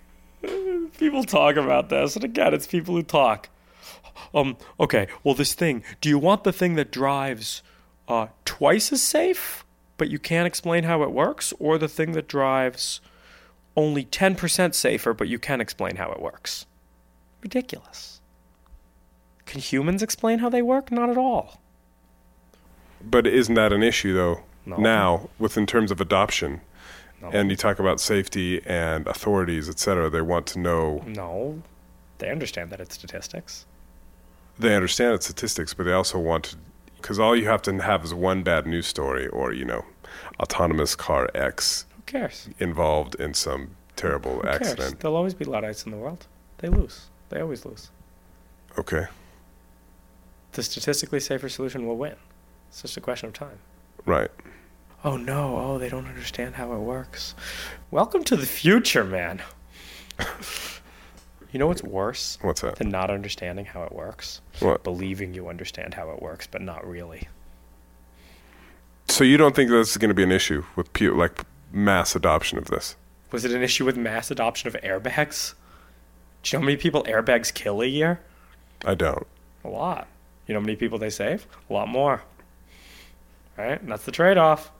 people 0.98 1.24
talk 1.24 1.56
about 1.56 1.90
this, 1.90 2.16
and 2.16 2.26
again, 2.26 2.54
it's 2.54 2.68
people 2.68 2.96
who 2.96 3.04
talk. 3.04 3.50
Um, 4.34 4.58
okay, 4.80 5.08
well, 5.24 5.36
this 5.36 5.54
thing, 5.54 5.84
do 6.02 6.10
you 6.10 6.18
want 6.18 6.44
the 6.44 6.54
thing 6.54 6.76
that 6.76 6.92
drives 6.92 7.62
uh, 8.08 8.28
twice 8.46 8.92
as 8.92 9.02
safe, 9.02 9.64
but 9.98 10.10
you 10.10 10.20
can't 10.20 10.48
explain 10.48 10.84
how 10.84 11.04
it 11.04 11.12
works, 11.12 11.54
or 11.60 11.78
the 11.78 11.88
thing 11.88 12.12
that 12.14 12.28
drives 12.28 13.00
only 13.76 14.04
10% 14.04 14.74
safer, 14.74 15.14
but 15.14 15.28
you 15.28 15.40
can 15.40 15.62
explain 15.62 15.98
how 15.98 16.12
it 16.12 16.22
works? 16.22 16.66
Ridiculous. 17.42 18.22
Can 19.46 19.62
humans 19.62 20.04
explain 20.04 20.40
how 20.40 20.50
they 20.50 20.62
work? 20.62 20.92
Not 20.92 21.10
at 21.10 21.18
all. 21.18 21.62
But 23.10 23.26
isn't 23.28 23.56
that 23.56 23.72
an 23.74 23.84
issue 23.84 24.14
though? 24.14 24.42
No. 24.66 24.78
Now, 24.78 25.30
with 25.40 25.58
in 25.58 25.66
terms 25.66 25.92
of 25.92 26.02
adoption, 26.02 26.62
No. 27.22 27.30
and 27.32 27.50
you 27.50 27.56
talk 27.56 27.80
about 27.80 28.00
safety 28.00 28.62
and 28.66 29.08
authorities, 29.08 29.70
et 29.70 29.80
cetera, 29.80 30.10
they 30.10 30.22
want 30.22 30.46
to 30.48 30.60
know. 30.60 31.04
No. 31.08 31.62
They 32.20 32.30
understand 32.30 32.70
that 32.72 32.80
it's 32.82 32.96
statistics. 32.96 33.66
They 34.60 34.76
understand 34.76 35.14
it's 35.16 35.26
statistics, 35.26 35.74
but 35.74 35.84
they 35.86 35.94
also 35.94 36.18
want 36.20 36.44
to, 36.46 36.58
because 36.98 37.20
all 37.20 37.36
you 37.36 37.46
have 37.46 37.62
to 37.64 37.78
have 37.82 38.04
is 38.04 38.14
one 38.14 38.44
bad 38.44 38.66
news 38.68 38.88
story, 38.88 39.28
or 39.28 39.54
you 39.54 39.66
know, 39.66 39.86
autonomous 40.40 40.96
car 40.96 41.30
X 41.36 41.86
Who 41.96 42.02
cares? 42.06 42.50
involved 42.60 43.16
in 43.16 43.34
some 43.34 43.72
terrible 43.96 44.38
Who 44.38 44.42
cares? 44.42 44.62
accident. 44.62 45.00
There'll 45.00 45.16
always 45.18 45.34
be 45.36 45.46
Luddites 45.46 45.84
in 45.86 45.92
the 45.92 45.98
world. 45.98 46.26
They 46.58 46.70
lose. 46.70 47.06
They 47.30 47.40
always 47.40 47.66
lose. 47.66 47.90
Okay, 48.80 49.06
The 50.54 50.64
statistically 50.64 51.20
safer 51.20 51.50
solution 51.50 51.88
will 51.88 51.98
win. 51.98 52.16
It's 52.70 52.82
just 52.82 52.98
a 52.98 53.02
question 53.02 53.28
of 53.28 53.34
time. 53.34 53.60
right. 54.06 54.32
Oh 55.04 55.16
no, 55.16 55.58
oh, 55.58 55.78
they 55.78 55.90
don't 55.90 56.08
understand 56.08 56.56
how 56.56 56.74
it 56.74 56.80
works. 56.80 57.36
Welcome 57.92 58.24
to 58.26 58.36
the 58.36 58.48
future, 58.48 59.04
man. 59.04 59.42
you 61.52 61.60
know 61.60 61.68
what's 61.68 61.84
worse 61.84 62.38
What's 62.42 62.62
that? 62.62 62.78
than 62.78 62.90
not 62.90 63.12
understanding 63.12 63.66
how 63.66 63.84
it 63.84 63.92
works? 63.92 64.42
What? 64.60 64.84
Believing 64.84 65.34
you 65.36 65.48
understand 65.50 65.94
how 65.94 66.10
it 66.12 66.22
works, 66.22 66.48
but 66.48 66.62
not 66.62 66.86
really. 66.86 67.28
So 69.08 69.24
you 69.24 69.38
don't 69.38 69.56
think 69.56 69.70
this 69.70 69.92
is 69.92 69.98
going 69.98 70.10
to 70.10 70.16
be 70.16 70.24
an 70.24 70.32
issue 70.32 70.64
with 70.76 70.92
pu- 70.94 71.16
like 71.16 71.44
mass 71.72 72.16
adoption 72.16 72.58
of 72.58 72.66
this? 72.66 72.96
Was 73.32 73.46
it 73.46 73.52
an 73.52 73.62
issue 73.62 73.86
with 73.86 73.98
mass 73.98 74.32
adoption 74.32 74.68
of 74.68 74.74
airbags? 74.82 75.54
Do 76.44 76.50
you 76.50 76.60
know 76.60 76.62
how 76.64 76.66
many 76.66 76.78
people 76.78 77.04
airbags 77.04 77.54
kill 77.54 77.82
a 77.82 77.86
year? 77.86 78.20
I 78.84 78.96
don't. 78.96 79.28
A 79.64 79.70
lot. 79.70 80.08
You 80.48 80.54
know 80.56 80.60
how 80.60 80.66
many 80.66 80.76
people 80.76 80.98
they 80.98 81.10
save? 81.12 81.46
A 81.70 81.74
lot 81.74 81.88
more. 81.88 82.24
Right? 83.58 83.82
And 83.82 83.92
that's 83.92 84.06
the 84.06 84.12
trade 84.12 84.38
off. 84.38 84.72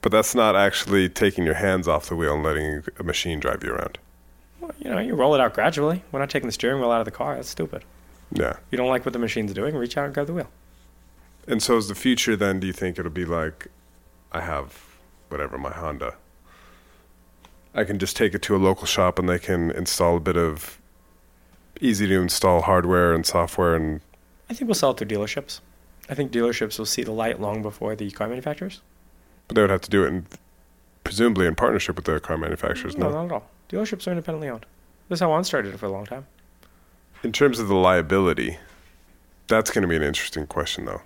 But 0.00 0.12
that's 0.12 0.34
not 0.34 0.56
actually 0.56 1.08
taking 1.08 1.44
your 1.44 1.54
hands 1.54 1.88
off 1.88 2.08
the 2.08 2.16
wheel 2.16 2.34
and 2.34 2.42
letting 2.42 2.84
a 2.98 3.02
machine 3.02 3.40
drive 3.40 3.62
you 3.64 3.72
around. 3.72 3.98
Well, 4.60 4.72
you 4.78 4.90
know, 4.90 4.98
you 4.98 5.14
roll 5.14 5.34
it 5.34 5.40
out 5.40 5.54
gradually. 5.54 6.02
We're 6.12 6.20
not 6.20 6.30
taking 6.30 6.48
the 6.48 6.52
steering 6.52 6.80
wheel 6.80 6.90
out 6.90 7.00
of 7.00 7.04
the 7.04 7.10
car. 7.10 7.34
That's 7.34 7.48
stupid. 7.48 7.84
Yeah. 8.32 8.56
You 8.70 8.78
don't 8.78 8.88
like 8.88 9.04
what 9.04 9.12
the 9.12 9.18
machine's 9.18 9.52
doing, 9.52 9.74
reach 9.74 9.96
out 9.96 10.04
and 10.06 10.14
grab 10.14 10.26
the 10.26 10.34
wheel. 10.34 10.48
And 11.46 11.62
so 11.62 11.76
is 11.76 11.88
the 11.88 11.94
future 11.94 12.36
then, 12.36 12.60
do 12.60 12.66
you 12.66 12.72
think 12.72 12.98
it'll 12.98 13.10
be 13.10 13.24
like 13.24 13.68
I 14.32 14.42
have 14.42 14.88
whatever, 15.28 15.58
my 15.58 15.70
Honda. 15.70 16.14
I 17.74 17.84
can 17.84 17.98
just 17.98 18.16
take 18.16 18.34
it 18.34 18.42
to 18.42 18.56
a 18.56 18.58
local 18.58 18.86
shop 18.86 19.18
and 19.18 19.28
they 19.28 19.38
can 19.38 19.70
install 19.70 20.16
a 20.16 20.20
bit 20.20 20.36
of 20.36 20.80
easy 21.80 22.06
to 22.08 22.20
install 22.20 22.62
hardware 22.62 23.12
and 23.12 23.24
software 23.24 23.76
and 23.76 24.00
I 24.50 24.54
think 24.54 24.68
we'll 24.68 24.74
sell 24.74 24.92
it 24.92 24.96
through 24.96 25.08
dealerships. 25.08 25.60
I 26.08 26.14
think 26.14 26.32
dealerships 26.32 26.78
will 26.78 26.86
see 26.86 27.02
the 27.02 27.12
light 27.12 27.40
long 27.40 27.62
before 27.62 27.94
the 27.94 28.10
car 28.10 28.28
manufacturers. 28.28 28.80
but 29.46 29.54
they 29.54 29.60
would 29.62 29.70
have 29.70 29.80
to 29.82 29.90
do 29.90 30.04
it 30.04 30.08
in 30.08 30.26
presumably 31.04 31.46
in 31.46 31.54
partnership 31.54 31.96
with 31.96 32.04
the 32.04 32.20
car 32.20 32.36
manufacturers, 32.36 32.96
No, 32.96 33.08
no? 33.08 33.14
not 33.14 33.24
at 33.26 33.32
all. 33.32 33.50
Dealerships 33.70 34.06
are 34.06 34.10
independently 34.10 34.48
owned. 34.48 34.66
This 35.08 35.16
is 35.18 35.20
how 35.20 35.32
On 35.32 35.42
started 35.44 35.72
it 35.74 35.78
for 35.78 35.86
a 35.86 35.90
long 35.90 36.04
time. 36.06 36.26
In 37.22 37.32
terms 37.32 37.58
of 37.58 37.68
the 37.68 37.74
liability, 37.74 38.58
that's 39.46 39.70
going 39.70 39.82
to 39.82 39.88
be 39.88 39.96
an 39.96 40.02
interesting 40.02 40.46
question 40.46 40.84
though. 40.84 41.00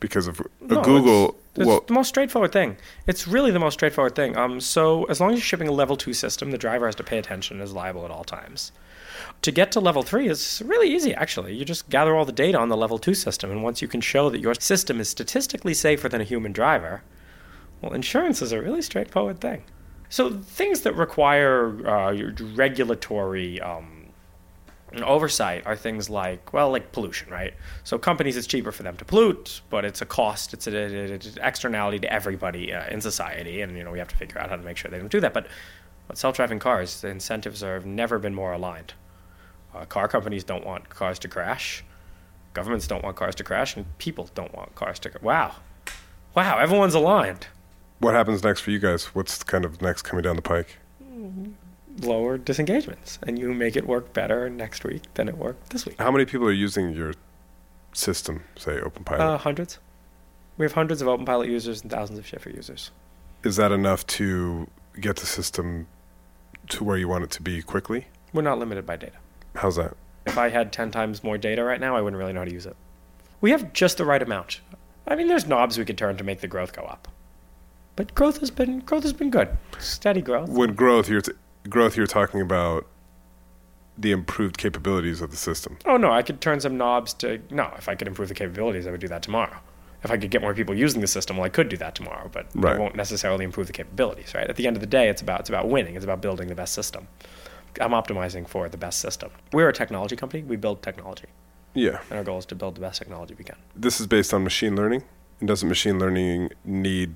Because 0.00 0.26
of 0.26 0.40
No, 0.60 0.82
Google 0.82 1.30
It's, 1.52 1.58
it's 1.60 1.66
well 1.66 1.80
the 1.86 1.92
most 1.94 2.08
straightforward 2.08 2.52
thing. 2.52 2.76
It's 3.06 3.26
really 3.28 3.50
the 3.50 3.58
most 3.58 3.74
straightforward 3.74 4.14
thing. 4.14 4.36
Um, 4.36 4.60
so 4.60 5.04
as 5.04 5.20
long 5.20 5.30
as 5.32 5.38
you're 5.38 5.44
shipping 5.44 5.68
a 5.68 5.72
level 5.72 5.96
two 5.96 6.12
system, 6.14 6.50
the 6.50 6.58
driver 6.58 6.86
has 6.86 6.94
to 6.96 7.04
pay 7.04 7.18
attention 7.18 7.56
and 7.58 7.64
is 7.64 7.72
liable 7.74 8.04
at 8.04 8.10
all 8.10 8.24
times. 8.24 8.72
To 9.42 9.50
get 9.50 9.72
to 9.72 9.80
level 9.80 10.02
three 10.02 10.28
is 10.28 10.62
really 10.64 10.92
easy, 10.92 11.14
actually. 11.14 11.54
You 11.54 11.64
just 11.64 11.88
gather 11.88 12.14
all 12.14 12.24
the 12.24 12.32
data 12.32 12.58
on 12.58 12.68
the 12.68 12.76
level 12.76 12.98
two 12.98 13.14
system, 13.14 13.50
and 13.50 13.62
once 13.62 13.80
you 13.80 13.88
can 13.88 14.00
show 14.00 14.30
that 14.30 14.40
your 14.40 14.54
system 14.54 15.00
is 15.00 15.08
statistically 15.08 15.74
safer 15.74 16.08
than 16.08 16.20
a 16.20 16.24
human 16.24 16.52
driver, 16.52 17.02
well, 17.80 17.92
insurance 17.92 18.42
is 18.42 18.52
a 18.52 18.60
really 18.60 18.82
straightforward 18.82 19.40
thing. 19.40 19.62
So 20.08 20.30
things 20.30 20.80
that 20.82 20.94
require 20.96 21.86
uh, 21.88 22.32
regulatory 22.54 23.60
um, 23.60 24.00
oversight 25.02 25.66
are 25.66 25.76
things 25.76 26.10
like, 26.10 26.52
well, 26.52 26.70
like 26.70 26.92
pollution, 26.92 27.30
right? 27.30 27.54
So 27.84 27.96
companies, 27.98 28.36
it's 28.36 28.46
cheaper 28.46 28.72
for 28.72 28.82
them 28.82 28.96
to 28.96 29.04
pollute, 29.04 29.60
but 29.70 29.84
it's 29.84 30.02
a 30.02 30.06
cost, 30.06 30.52
it's, 30.52 30.66
an 30.66 31.20
externality 31.42 32.00
to 32.00 32.12
everybody 32.12 32.72
uh, 32.72 32.88
in 32.90 33.00
society, 33.00 33.60
and 33.60 33.76
you 33.76 33.84
know 33.84 33.92
we 33.92 33.98
have 33.98 34.08
to 34.08 34.16
figure 34.16 34.38
out 34.40 34.50
how 34.50 34.56
to 34.56 34.62
make 34.62 34.76
sure 34.76 34.90
they 34.90 34.98
don't 34.98 35.12
do 35.12 35.20
that. 35.20 35.32
But 35.32 35.46
but 36.08 36.18
self-driving 36.18 36.58
cars, 36.58 37.02
the 37.02 37.08
incentives 37.08 37.60
have 37.60 37.86
never 37.86 38.18
been 38.18 38.34
more 38.34 38.52
aligned. 38.52 38.94
Uh, 39.74 39.84
car 39.84 40.08
companies 40.08 40.44
don't 40.44 40.66
want 40.66 40.88
cars 40.88 41.18
to 41.20 41.28
crash. 41.28 41.84
Governments 42.52 42.86
don't 42.86 43.04
want 43.04 43.16
cars 43.16 43.34
to 43.36 43.44
crash, 43.44 43.76
and 43.76 43.86
people 43.98 44.28
don't 44.34 44.54
want 44.54 44.74
cars 44.74 44.98
to. 45.00 45.10
Crash. 45.10 45.22
Wow, 45.22 45.54
wow! 46.34 46.58
Everyone's 46.58 46.94
aligned. 46.94 47.46
What 48.00 48.14
happens 48.14 48.42
next 48.42 48.60
for 48.60 48.70
you 48.70 48.78
guys? 48.78 49.14
What's 49.14 49.42
kind 49.44 49.64
of 49.64 49.80
next 49.80 50.02
coming 50.02 50.22
down 50.22 50.36
the 50.36 50.42
pike? 50.42 50.78
Lower 52.02 52.38
disengagements, 52.38 53.18
and 53.26 53.38
you 53.38 53.52
make 53.54 53.76
it 53.76 53.86
work 53.86 54.12
better 54.12 54.48
next 54.50 54.84
week 54.84 55.02
than 55.14 55.28
it 55.28 55.36
worked 55.36 55.70
this 55.70 55.86
week. 55.86 55.96
How 55.98 56.10
many 56.10 56.24
people 56.24 56.46
are 56.48 56.52
using 56.52 56.92
your 56.92 57.14
system, 57.92 58.44
say 58.56 58.78
OpenPilot? 58.80 59.20
Uh, 59.20 59.38
hundreds. 59.38 59.78
We 60.56 60.64
have 60.64 60.72
hundreds 60.72 61.02
of 61.02 61.08
OpenPilot 61.08 61.46
users 61.48 61.82
and 61.82 61.90
thousands 61.90 62.18
of 62.18 62.26
chffr 62.26 62.54
users. 62.54 62.90
Is 63.44 63.56
that 63.56 63.70
enough 63.70 64.06
to 64.08 64.68
get 64.98 65.16
the 65.16 65.26
system 65.26 65.86
to 66.68 66.84
where 66.84 66.96
you 66.96 67.08
want 67.08 67.24
it 67.24 67.30
to 67.32 67.42
be 67.42 67.62
quickly? 67.62 68.06
We're 68.32 68.42
not 68.42 68.58
limited 68.58 68.86
by 68.86 68.96
data. 68.96 69.16
How's 69.56 69.76
that? 69.76 69.96
If 70.26 70.38
I 70.38 70.48
had 70.50 70.72
10 70.72 70.90
times 70.90 71.24
more 71.24 71.38
data 71.38 71.64
right 71.64 71.80
now, 71.80 71.96
I 71.96 72.00
wouldn't 72.00 72.18
really 72.18 72.32
know 72.32 72.40
how 72.40 72.44
to 72.44 72.52
use 72.52 72.66
it. 72.66 72.76
We 73.40 73.50
have 73.50 73.72
just 73.72 73.96
the 73.96 74.04
right 74.04 74.22
amount. 74.22 74.60
I 75.06 75.16
mean, 75.16 75.28
there's 75.28 75.46
knobs 75.46 75.78
we 75.78 75.84
could 75.84 75.98
turn 75.98 76.16
to 76.18 76.24
make 76.24 76.40
the 76.40 76.46
growth 76.46 76.72
go 76.72 76.82
up. 76.82 77.08
But 77.96 78.14
growth 78.14 78.38
has 78.40 78.50
been 78.50 78.80
growth 78.80 79.02
has 79.02 79.12
been 79.12 79.30
good. 79.30 79.48
Steady 79.78 80.22
growth. 80.22 80.48
When 80.48 80.74
growth, 80.74 81.08
you're 81.08 81.20
t- 81.22 81.32
growth, 81.68 81.96
you're 81.96 82.06
talking 82.06 82.40
about 82.40 82.86
the 83.98 84.12
improved 84.12 84.56
capabilities 84.56 85.20
of 85.20 85.30
the 85.30 85.36
system. 85.36 85.76
Oh 85.84 85.96
no, 85.96 86.10
I 86.12 86.22
could 86.22 86.40
turn 86.40 86.60
some 86.60 86.76
knobs 86.78 87.12
to 87.14 87.40
no. 87.50 87.72
If 87.76 87.88
I 87.88 87.94
could 87.94 88.06
improve 88.08 88.28
the 88.28 88.34
capabilities, 88.34 88.86
I 88.86 88.90
would 88.90 89.00
do 89.00 89.08
that 89.08 89.22
tomorrow. 89.22 89.56
If 90.02 90.10
I 90.10 90.16
could 90.16 90.30
get 90.30 90.40
more 90.40 90.54
people 90.54 90.74
using 90.74 91.02
the 91.02 91.06
system, 91.06 91.36
well, 91.36 91.44
I 91.44 91.50
could 91.50 91.68
do 91.68 91.76
that 91.78 91.94
tomorrow. 91.94 92.30
But 92.32 92.46
Right. 92.54 92.76
I 92.76 92.78
won't 92.78 92.94
necessarily 92.96 93.44
improve 93.44 93.66
the 93.66 93.74
capabilities. 93.74 94.34
Right. 94.34 94.48
At 94.48 94.56
the 94.56 94.66
end 94.66 94.76
of 94.76 94.80
the 94.80 94.86
day, 94.86 95.08
it's 95.10 95.20
about 95.20 95.40
it's 95.40 95.48
about 95.50 95.68
winning. 95.68 95.94
It's 95.96 96.04
about 96.04 96.22
building 96.22 96.48
the 96.48 96.54
best 96.54 96.72
system. 96.72 97.08
I'm 97.80 97.90
optimizing 97.92 98.48
for 98.48 98.68
the 98.68 98.76
best 98.76 98.98
system. 99.00 99.30
We're 99.52 99.68
a 99.68 99.72
technology 99.72 100.16
company. 100.16 100.42
We 100.42 100.56
build 100.56 100.82
technology, 100.82 101.26
Yeah. 101.74 102.00
and 102.10 102.18
our 102.18 102.24
goal 102.24 102.38
is 102.38 102.46
to 102.46 102.54
build 102.54 102.74
the 102.76 102.80
best 102.80 102.98
technology 102.98 103.34
we 103.36 103.44
can. 103.44 103.56
This 103.76 104.00
is 104.00 104.06
based 104.06 104.32
on 104.34 104.42
machine 104.44 104.76
learning. 104.76 105.02
And 105.40 105.48
doesn't 105.48 105.68
machine 105.68 105.98
learning 105.98 106.50
need 106.64 107.14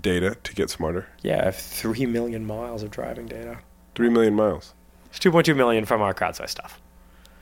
data 0.00 0.36
to 0.42 0.54
get 0.54 0.70
smarter? 0.70 1.08
Yeah, 1.22 1.40
I 1.42 1.44
have 1.46 1.56
three 1.56 2.06
million 2.06 2.46
miles 2.46 2.82
of 2.82 2.90
driving 2.90 3.26
data. 3.26 3.58
Three 3.94 4.08
million 4.08 4.34
miles. 4.34 4.72
It's 5.10 5.18
2.2 5.18 5.54
million 5.56 5.84
from 5.84 6.00
our 6.00 6.14
crowdsourced 6.14 6.50
stuff. 6.50 6.80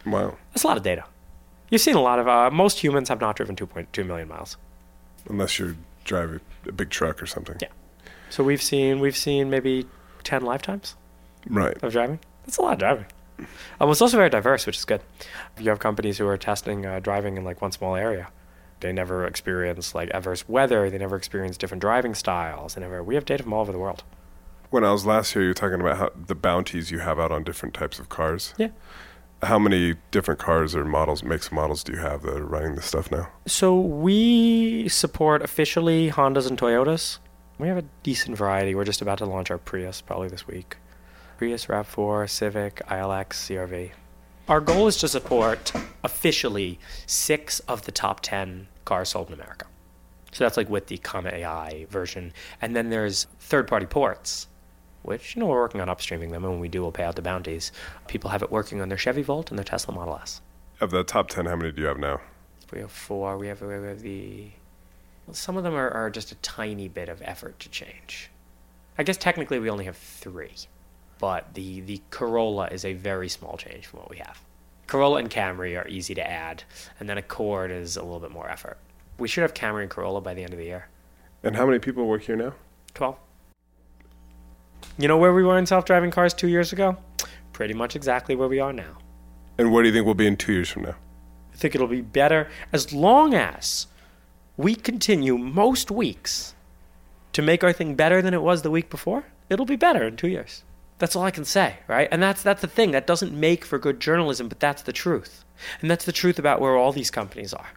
Wow. 0.06 0.36
That's 0.52 0.64
a 0.64 0.66
lot 0.66 0.76
of 0.76 0.82
data. 0.82 1.04
You've 1.70 1.82
seen 1.82 1.94
a 1.96 2.00
lot 2.00 2.18
of. 2.18 2.26
Uh, 2.26 2.50
most 2.50 2.80
humans 2.82 3.10
have 3.10 3.20
not 3.20 3.36
driven 3.36 3.54
2.2 3.54 4.04
million 4.06 4.26
miles. 4.26 4.56
Unless 5.28 5.58
you're 5.58 5.76
driving 6.04 6.40
a 6.66 6.72
big 6.72 6.88
truck 6.90 7.22
or 7.22 7.26
something. 7.26 7.56
Yeah. 7.60 7.68
So 8.30 8.42
we've 8.42 8.62
seen 8.62 9.00
we've 9.00 9.16
seen 9.16 9.50
maybe 9.50 9.86
10 10.24 10.42
lifetimes 10.42 10.96
Right. 11.48 11.76
of 11.82 11.92
driving. 11.92 12.20
That's 12.48 12.56
a 12.56 12.62
lot 12.62 12.72
of 12.72 12.78
driving. 12.78 13.04
Um, 13.78 13.90
it's 13.90 14.00
also 14.00 14.16
very 14.16 14.30
diverse, 14.30 14.64
which 14.64 14.78
is 14.78 14.86
good. 14.86 15.02
You 15.58 15.68
have 15.68 15.80
companies 15.80 16.16
who 16.16 16.26
are 16.26 16.38
testing 16.38 16.86
uh, 16.86 16.98
driving 16.98 17.36
in 17.36 17.44
like 17.44 17.60
one 17.60 17.72
small 17.72 17.94
area. 17.94 18.28
They 18.80 18.90
never 18.90 19.26
experience 19.26 19.94
like 19.94 20.08
adverse 20.14 20.48
weather. 20.48 20.88
They 20.88 20.96
never 20.96 21.14
experience 21.14 21.58
different 21.58 21.82
driving 21.82 22.14
styles. 22.14 22.74
They 22.74 22.80
never. 22.80 23.02
We 23.02 23.16
have 23.16 23.26
data 23.26 23.42
from 23.42 23.52
all 23.52 23.60
over 23.60 23.70
the 23.70 23.78
world. 23.78 24.02
When 24.70 24.82
I 24.82 24.92
was 24.92 25.04
last 25.04 25.34
here, 25.34 25.42
you 25.42 25.48
were 25.48 25.54
talking 25.54 25.78
about 25.78 25.98
how 25.98 26.10
the 26.16 26.34
bounties 26.34 26.90
you 26.90 27.00
have 27.00 27.20
out 27.20 27.30
on 27.30 27.44
different 27.44 27.74
types 27.74 27.98
of 27.98 28.08
cars. 28.08 28.54
Yeah. 28.56 28.70
How 29.42 29.58
many 29.58 29.96
different 30.10 30.40
cars 30.40 30.74
or 30.74 30.86
models, 30.86 31.22
makes 31.22 31.52
models, 31.52 31.84
do 31.84 31.92
you 31.92 31.98
have 31.98 32.22
that 32.22 32.34
are 32.34 32.46
running 32.46 32.76
this 32.76 32.86
stuff 32.86 33.10
now? 33.10 33.28
So 33.44 33.78
we 33.78 34.88
support 34.88 35.42
officially 35.42 36.10
Hondas 36.10 36.48
and 36.48 36.58
Toyotas. 36.58 37.18
We 37.58 37.68
have 37.68 37.76
a 37.76 37.84
decent 38.02 38.38
variety. 38.38 38.74
We're 38.74 38.84
just 38.84 39.02
about 39.02 39.18
to 39.18 39.26
launch 39.26 39.50
our 39.50 39.58
Prius 39.58 40.00
probably 40.00 40.28
this 40.28 40.46
week. 40.46 40.78
Prius, 41.38 41.66
RAV4, 41.66 42.28
Civic, 42.28 42.82
ILX, 42.88 43.28
CRV. 43.28 43.92
Our 44.48 44.60
goal 44.60 44.88
is 44.88 44.96
to 44.96 45.06
support 45.06 45.72
officially 46.02 46.80
six 47.06 47.60
of 47.60 47.82
the 47.82 47.92
top 47.92 48.20
10 48.22 48.66
cars 48.84 49.10
sold 49.10 49.28
in 49.28 49.34
America. 49.34 49.66
So 50.32 50.42
that's 50.42 50.56
like 50.56 50.68
with 50.68 50.88
the 50.88 50.98
Comma 50.98 51.30
AI 51.30 51.86
version. 51.90 52.32
And 52.60 52.74
then 52.74 52.90
there's 52.90 53.28
third 53.38 53.68
party 53.68 53.86
ports, 53.86 54.48
which, 55.02 55.36
you 55.36 55.40
know, 55.40 55.46
we're 55.46 55.60
working 55.60 55.80
on 55.80 55.86
upstreaming 55.86 56.32
them. 56.32 56.42
And 56.42 56.54
when 56.54 56.60
we 56.60 56.68
do, 56.68 56.82
we'll 56.82 56.90
pay 56.90 57.04
out 57.04 57.14
the 57.14 57.22
bounties. 57.22 57.70
People 58.08 58.30
have 58.30 58.42
it 58.42 58.50
working 58.50 58.80
on 58.80 58.88
their 58.88 58.98
Chevy 58.98 59.22
Volt 59.22 59.50
and 59.50 59.58
their 59.58 59.64
Tesla 59.64 59.94
Model 59.94 60.18
S. 60.20 60.40
Of 60.80 60.90
the 60.90 61.04
top 61.04 61.28
10, 61.28 61.46
how 61.46 61.54
many 61.54 61.70
do 61.70 61.82
you 61.82 61.86
have 61.86 61.98
now? 61.98 62.20
We 62.72 62.80
have 62.80 62.90
four. 62.90 63.38
We 63.38 63.46
have, 63.46 63.62
we 63.62 63.74
have 63.74 64.00
the. 64.00 64.48
Well, 65.26 65.34
some 65.34 65.56
of 65.56 65.62
them 65.62 65.74
are, 65.74 65.90
are 65.90 66.10
just 66.10 66.32
a 66.32 66.36
tiny 66.36 66.88
bit 66.88 67.08
of 67.08 67.22
effort 67.22 67.60
to 67.60 67.68
change. 67.68 68.30
I 68.98 69.04
guess 69.04 69.16
technically 69.16 69.60
we 69.60 69.70
only 69.70 69.84
have 69.84 69.96
three, 69.96 70.54
but 71.18 71.54
the, 71.54 71.80
the 71.80 72.00
Corolla 72.10 72.68
is 72.68 72.84
a 72.84 72.94
very 72.94 73.28
small 73.28 73.56
change 73.56 73.86
from 73.86 74.00
what 74.00 74.10
we 74.10 74.18
have. 74.18 74.40
Corolla 74.86 75.18
and 75.18 75.30
Camry 75.30 75.78
are 75.78 75.86
easy 75.88 76.14
to 76.14 76.28
add, 76.28 76.64
and 76.98 77.08
then 77.08 77.18
Accord 77.18 77.70
is 77.70 77.96
a 77.96 78.02
little 78.02 78.20
bit 78.20 78.30
more 78.30 78.48
effort. 78.48 78.78
We 79.18 79.28
should 79.28 79.42
have 79.42 79.54
Camry 79.54 79.82
and 79.82 79.90
Corolla 79.90 80.20
by 80.20 80.34
the 80.34 80.42
end 80.42 80.52
of 80.52 80.58
the 80.58 80.64
year. 80.64 80.88
And 81.42 81.56
how 81.56 81.66
many 81.66 81.78
people 81.78 82.06
work 82.06 82.22
here 82.22 82.36
now? 82.36 82.54
12. 82.94 83.16
You 84.96 85.08
know 85.08 85.16
where 85.16 85.34
we 85.34 85.44
were 85.44 85.58
in 85.58 85.66
self 85.66 85.84
driving 85.84 86.10
cars 86.10 86.34
two 86.34 86.48
years 86.48 86.72
ago? 86.72 86.96
Pretty 87.52 87.74
much 87.74 87.96
exactly 87.96 88.34
where 88.34 88.48
we 88.48 88.60
are 88.60 88.72
now. 88.72 88.98
And 89.58 89.72
where 89.72 89.82
do 89.82 89.88
you 89.88 89.94
think 89.94 90.06
we'll 90.06 90.14
be 90.14 90.26
in 90.26 90.36
two 90.36 90.52
years 90.52 90.70
from 90.70 90.84
now? 90.84 90.96
I 91.52 91.56
think 91.56 91.74
it'll 91.74 91.86
be 91.88 92.00
better 92.00 92.48
as 92.72 92.92
long 92.92 93.34
as 93.34 93.88
we 94.56 94.74
continue 94.74 95.36
most 95.36 95.90
weeks 95.90 96.54
to 97.32 97.42
make 97.42 97.62
our 97.62 97.72
thing 97.72 97.94
better 97.94 98.22
than 98.22 98.34
it 98.34 98.42
was 98.42 98.62
the 98.62 98.70
week 98.70 98.90
before. 98.90 99.24
It'll 99.50 99.66
be 99.66 99.76
better 99.76 100.04
in 100.06 100.16
two 100.16 100.28
years. 100.28 100.62
That's 100.98 101.14
all 101.14 101.22
I 101.22 101.30
can 101.30 101.44
say, 101.44 101.78
right? 101.86 102.08
And 102.10 102.22
that's 102.22 102.42
that's 102.42 102.60
the 102.60 102.68
thing 102.68 102.90
that 102.92 103.06
doesn't 103.06 103.32
make 103.32 103.64
for 103.64 103.78
good 103.78 104.00
journalism, 104.00 104.48
but 104.48 104.60
that's 104.60 104.82
the 104.82 104.92
truth, 104.92 105.44
and 105.80 105.90
that's 105.90 106.04
the 106.04 106.12
truth 106.12 106.38
about 106.38 106.60
where 106.60 106.76
all 106.76 106.92
these 106.92 107.10
companies 107.10 107.54
are. 107.54 107.70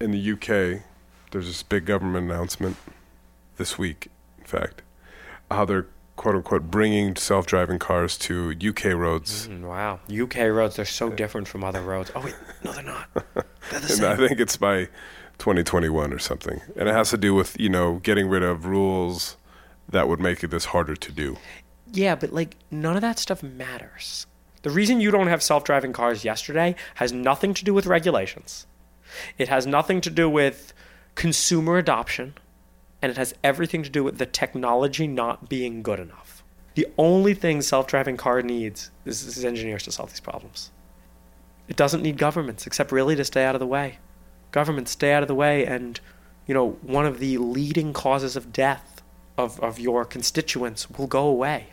In 0.00 0.10
the 0.10 0.32
UK, 0.32 0.82
there's 1.30 1.46
this 1.46 1.62
big 1.62 1.84
government 1.84 2.30
announcement 2.30 2.76
this 3.56 3.78
week, 3.78 4.08
in 4.38 4.44
fact, 4.44 4.82
how 5.50 5.64
they're 5.64 5.86
quote 6.16 6.34
unquote 6.34 6.70
bringing 6.70 7.16
self 7.16 7.46
driving 7.46 7.78
cars 7.78 8.18
to 8.18 8.52
UK 8.52 8.86
roads. 8.86 9.48
Mm, 9.48 9.62
wow, 9.62 10.00
UK 10.10 10.48
roads 10.48 10.76
they're 10.76 10.84
so 10.84 11.10
different 11.10 11.48
from 11.48 11.62
other 11.62 11.82
roads. 11.82 12.10
Oh 12.14 12.20
wait, 12.20 12.36
no, 12.64 12.72
they're 12.72 12.82
not. 12.82 13.08
They're 13.14 13.80
the 13.80 13.94
and 13.96 14.04
I 14.04 14.28
think 14.28 14.40
it's 14.40 14.56
by 14.56 14.88
2021 15.40 16.12
or 16.12 16.18
something. 16.18 16.60
And 16.76 16.88
it 16.88 16.94
has 16.94 17.10
to 17.10 17.16
do 17.16 17.34
with, 17.34 17.58
you 17.58 17.68
know, 17.68 17.96
getting 17.96 18.28
rid 18.28 18.44
of 18.44 18.66
rules 18.66 19.36
that 19.88 20.06
would 20.06 20.20
make 20.20 20.40
this 20.40 20.66
harder 20.66 20.94
to 20.94 21.10
do. 21.10 21.36
Yeah, 21.92 22.14
but 22.14 22.32
like 22.32 22.56
none 22.70 22.96
of 22.96 23.02
that 23.02 23.18
stuff 23.18 23.42
matters. 23.42 24.26
The 24.62 24.70
reason 24.70 25.00
you 25.00 25.10
don't 25.10 25.28
have 25.28 25.42
self 25.42 25.64
driving 25.64 25.92
cars 25.92 26.24
yesterday 26.24 26.76
has 26.96 27.12
nothing 27.12 27.54
to 27.54 27.64
do 27.64 27.72
with 27.72 27.86
regulations. 27.86 28.66
It 29.38 29.48
has 29.48 29.66
nothing 29.66 30.00
to 30.02 30.10
do 30.10 30.28
with 30.28 30.72
consumer 31.14 31.78
adoption, 31.78 32.34
and 33.02 33.10
it 33.10 33.16
has 33.16 33.34
everything 33.42 33.82
to 33.82 33.90
do 33.90 34.04
with 34.04 34.18
the 34.18 34.26
technology 34.26 35.06
not 35.06 35.48
being 35.48 35.82
good 35.82 35.98
enough. 35.98 36.44
The 36.74 36.86
only 36.98 37.34
thing 37.34 37.62
self 37.62 37.86
driving 37.86 38.16
car 38.16 38.42
needs 38.42 38.90
is, 39.04 39.26
is 39.26 39.44
engineers 39.44 39.82
to 39.84 39.92
solve 39.92 40.10
these 40.10 40.20
problems. 40.20 40.70
It 41.68 41.76
doesn't 41.76 42.02
need 42.02 42.18
governments, 42.18 42.66
except 42.66 42.92
really 42.92 43.16
to 43.16 43.24
stay 43.24 43.44
out 43.44 43.54
of 43.54 43.60
the 43.60 43.66
way. 43.66 43.98
Governments 44.50 44.90
stay 44.90 45.12
out 45.12 45.22
of 45.22 45.28
the 45.28 45.34
way, 45.34 45.64
and 45.64 46.00
you 46.46 46.54
know, 46.54 46.72
one 46.82 47.06
of 47.06 47.18
the 47.18 47.38
leading 47.38 47.92
causes 47.92 48.36
of 48.36 48.52
death 48.52 49.02
of, 49.38 49.60
of 49.60 49.78
your 49.78 50.04
constituents 50.04 50.90
will 50.90 51.06
go 51.06 51.26
away. 51.26 51.68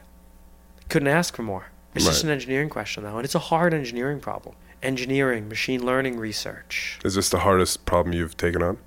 Couldn't 0.89 1.07
ask 1.09 1.35
for 1.35 1.43
more. 1.43 1.67
It's 1.95 2.05
just 2.05 2.23
an 2.23 2.29
engineering 2.29 2.69
question, 2.69 3.03
though, 3.03 3.15
and 3.17 3.25
it's 3.25 3.33
a 3.35 3.39
hard 3.39 3.73
engineering 3.73 4.19
problem. 4.19 4.55
Engineering, 4.83 5.49
machine 5.49 5.83
learning 5.83 6.17
research. 6.17 6.99
Is 7.03 7.15
this 7.15 7.29
the 7.29 7.39
hardest 7.39 7.85
problem 7.85 8.13
you've 8.13 8.37
taken 8.37 8.61
on? 8.61 8.77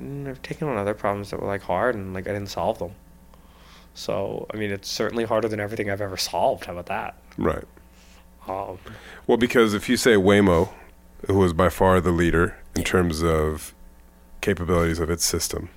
Mm, 0.00 0.28
I've 0.28 0.42
taken 0.42 0.68
on 0.68 0.76
other 0.76 0.94
problems 0.94 1.30
that 1.30 1.40
were 1.40 1.46
like 1.48 1.62
hard, 1.62 1.96
and 1.96 2.14
like 2.14 2.28
I 2.28 2.32
didn't 2.32 2.50
solve 2.50 2.78
them. 2.78 2.92
So 3.94 4.46
I 4.52 4.56
mean, 4.56 4.70
it's 4.70 4.88
certainly 4.88 5.24
harder 5.24 5.48
than 5.48 5.58
everything 5.60 5.90
I've 5.90 6.00
ever 6.00 6.16
solved. 6.16 6.66
How 6.66 6.72
about 6.72 6.86
that? 6.86 7.16
Right. 7.36 7.64
Um, 8.46 8.78
Well, 9.26 9.38
because 9.38 9.74
if 9.74 9.88
you 9.88 9.96
say 9.96 10.14
Waymo, 10.14 10.68
who 11.26 11.38
was 11.38 11.52
by 11.52 11.68
far 11.68 12.00
the 12.00 12.10
leader 12.12 12.56
in 12.76 12.84
terms 12.84 13.22
of 13.22 13.74
capabilities 14.40 14.98
of 15.00 15.10
its 15.10 15.24
system, 15.24 15.70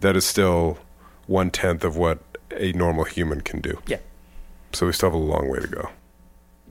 that 0.00 0.14
is 0.16 0.26
still 0.26 0.78
one 1.26 1.50
tenth 1.50 1.82
of 1.84 1.96
what 1.96 2.18
a 2.50 2.72
normal 2.72 3.04
human 3.04 3.40
can 3.40 3.60
do. 3.60 3.80
Yeah. 3.86 3.98
So 4.76 4.86
we 4.86 4.92
still 4.92 5.10
have 5.10 5.14
a 5.14 5.22
long 5.22 5.48
way 5.48 5.58
to 5.58 5.66
go. 5.66 5.88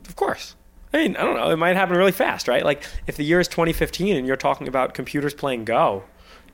Of 0.07 0.15
course. 0.15 0.55
I 0.93 0.97
mean, 0.97 1.15
I 1.17 1.23
don't 1.23 1.35
know. 1.35 1.49
It 1.49 1.57
might 1.57 1.75
happen 1.75 1.97
really 1.97 2.11
fast, 2.11 2.47
right? 2.47 2.63
Like 2.63 2.83
if 3.07 3.17
the 3.17 3.23
year 3.23 3.39
is 3.39 3.47
2015 3.47 4.15
and 4.15 4.25
you're 4.27 4.35
talking 4.37 4.67
about 4.67 4.93
computers 4.93 5.33
playing 5.33 5.65
Go, 5.65 6.03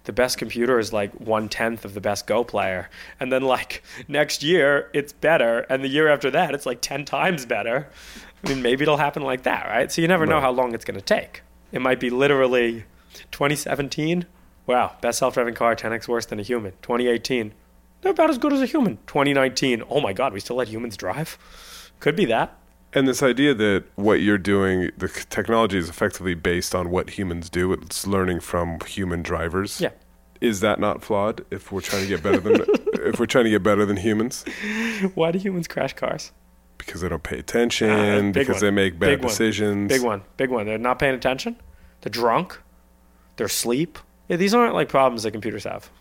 the 0.05 0.13
best 0.13 0.37
computer 0.37 0.79
is 0.79 0.91
like 0.91 1.11
one 1.13 1.47
tenth 1.49 1.85
of 1.85 1.93
the 1.93 2.01
best 2.01 2.25
Go 2.25 2.43
player, 2.43 2.89
and 3.19 3.31
then 3.31 3.43
like 3.43 3.83
next 4.07 4.41
year 4.41 4.89
it's 4.93 5.13
better, 5.13 5.59
and 5.69 5.83
the 5.83 5.87
year 5.89 6.07
after 6.07 6.31
that 6.31 6.55
it's 6.55 6.65
like 6.65 6.81
ten 6.81 7.05
times 7.05 7.45
better. 7.45 7.87
I 8.43 8.49
mean, 8.49 8.63
maybe 8.63 8.81
it'll 8.81 8.97
happen 8.97 9.21
like 9.21 9.43
that, 9.43 9.67
right? 9.67 9.91
So 9.91 10.01
you 10.01 10.07
never 10.07 10.25
know 10.25 10.35
Right. 10.35 10.41
how 10.41 10.51
long 10.51 10.73
it's 10.73 10.85
going 10.85 10.99
to 10.99 11.05
take. 11.05 11.43
It 11.71 11.81
might 11.81 11.99
be 11.99 12.09
literally 12.09 12.85
2017. 13.31 14.25
Wow, 14.65 14.95
best 15.01 15.19
self-driving 15.19 15.53
car, 15.53 15.75
10x 15.75 16.07
worse 16.07 16.25
than 16.25 16.39
a 16.39 16.43
human. 16.43 16.71
2018, 16.81 17.53
they're 18.01 18.11
about 18.11 18.29
as 18.29 18.37
good 18.37 18.53
as 18.53 18.61
a 18.61 18.65
human. 18.65 18.97
2019, 19.07 19.83
oh 19.89 20.01
my 20.01 20.13
God, 20.13 20.33
we 20.33 20.39
still 20.39 20.55
let 20.57 20.67
humans 20.67 20.97
drive. 20.97 21.37
Could 21.99 22.15
be 22.15 22.25
that. 22.25 22.57
And 22.93 23.07
this 23.07 23.23
idea 23.23 23.53
that 23.53 23.85
what 23.95 24.21
you're 24.21 24.37
doing, 24.37 24.91
the 24.97 25.07
technology 25.29 25.77
is 25.77 25.87
effectively 25.87 26.33
based 26.33 26.75
on 26.75 26.89
what 26.89 27.11
humans 27.11 27.49
do. 27.49 27.71
It's 27.73 28.05
learning 28.05 28.41
from 28.41 28.79
human 28.85 29.21
drivers. 29.23 29.79
Yeah. 29.79 29.91
Is 30.41 30.59
that 30.59 30.79
not 30.79 31.03
flawed? 31.03 31.45
If 31.51 31.71
we're 31.71 31.81
trying 31.81 32.01
to 32.01 32.07
get 32.09 32.21
better 32.23 32.39
than 32.39 32.55
if 33.05 33.19
we're 33.19 33.27
trying 33.27 33.45
to 33.45 33.49
get 33.51 33.63
better 33.63 33.85
than 33.85 33.97
humans, 33.97 34.43
Why 35.13 35.31
do 35.31 35.39
humans 35.39 35.67
crash 35.67 35.93
cars? 35.93 36.31
because 36.79 37.01
they 37.01 37.09
don't 37.09 37.21
pay 37.21 37.37
attention, 37.37 37.91
ah, 37.91 38.19
big 38.21 38.33
because 38.33 38.55
one. 38.55 38.61
they 38.61 38.71
make 38.71 38.97
bad 38.97 39.07
Big 39.09 39.19
one. 39.19 39.27
decisions. 39.27 39.87
Big 39.87 40.01
one. 40.01 40.23
Big 40.37 40.49
one. 40.49 40.65
They're 40.65 40.79
not 40.79 40.97
paying 40.97 41.13
attention. 41.13 41.55
They're 42.01 42.09
drunk. 42.09 42.59
They're 43.35 43.45
asleep. 43.45 43.99
Yeah, 44.27 44.37
these 44.37 44.55
aren't 44.55 44.73
like 44.73 44.89
problems 44.89 45.21
that 45.21 45.29
computers 45.31 45.63
have. 45.65 45.91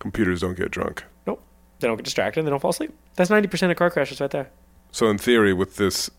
Computers 0.00 0.40
don't 0.40 0.56
get 0.56 0.70
drunk. 0.72 1.04
Nope. 1.26 1.40
They 1.78 1.86
don't 1.86 1.96
get 1.96 2.04
distracted. 2.04 2.40
And 2.40 2.46
they 2.46 2.50
don't 2.50 2.60
fall 2.60 2.72
asleep. 2.72 2.92
That's 3.14 3.30
90% 3.30 3.70
of 3.70 3.76
car 3.76 3.90
crashes 3.90 4.20
right 4.20 4.30
there. 4.30 4.50
So 4.90 5.08
in 5.08 5.18
theory, 5.18 5.52
with 5.52 5.76
this, 5.76 6.10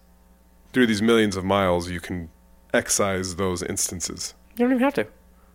through 0.71 0.87
these 0.87 1.01
millions 1.01 1.35
of 1.35 1.43
miles, 1.43 1.89
you 1.89 1.99
can 1.99 2.29
excise 2.73 3.35
those 3.35 3.61
instances. 3.61 4.33
You 4.55 4.65
don't 4.65 4.71
even 4.71 4.83
have 4.83 4.93
to. 4.93 5.07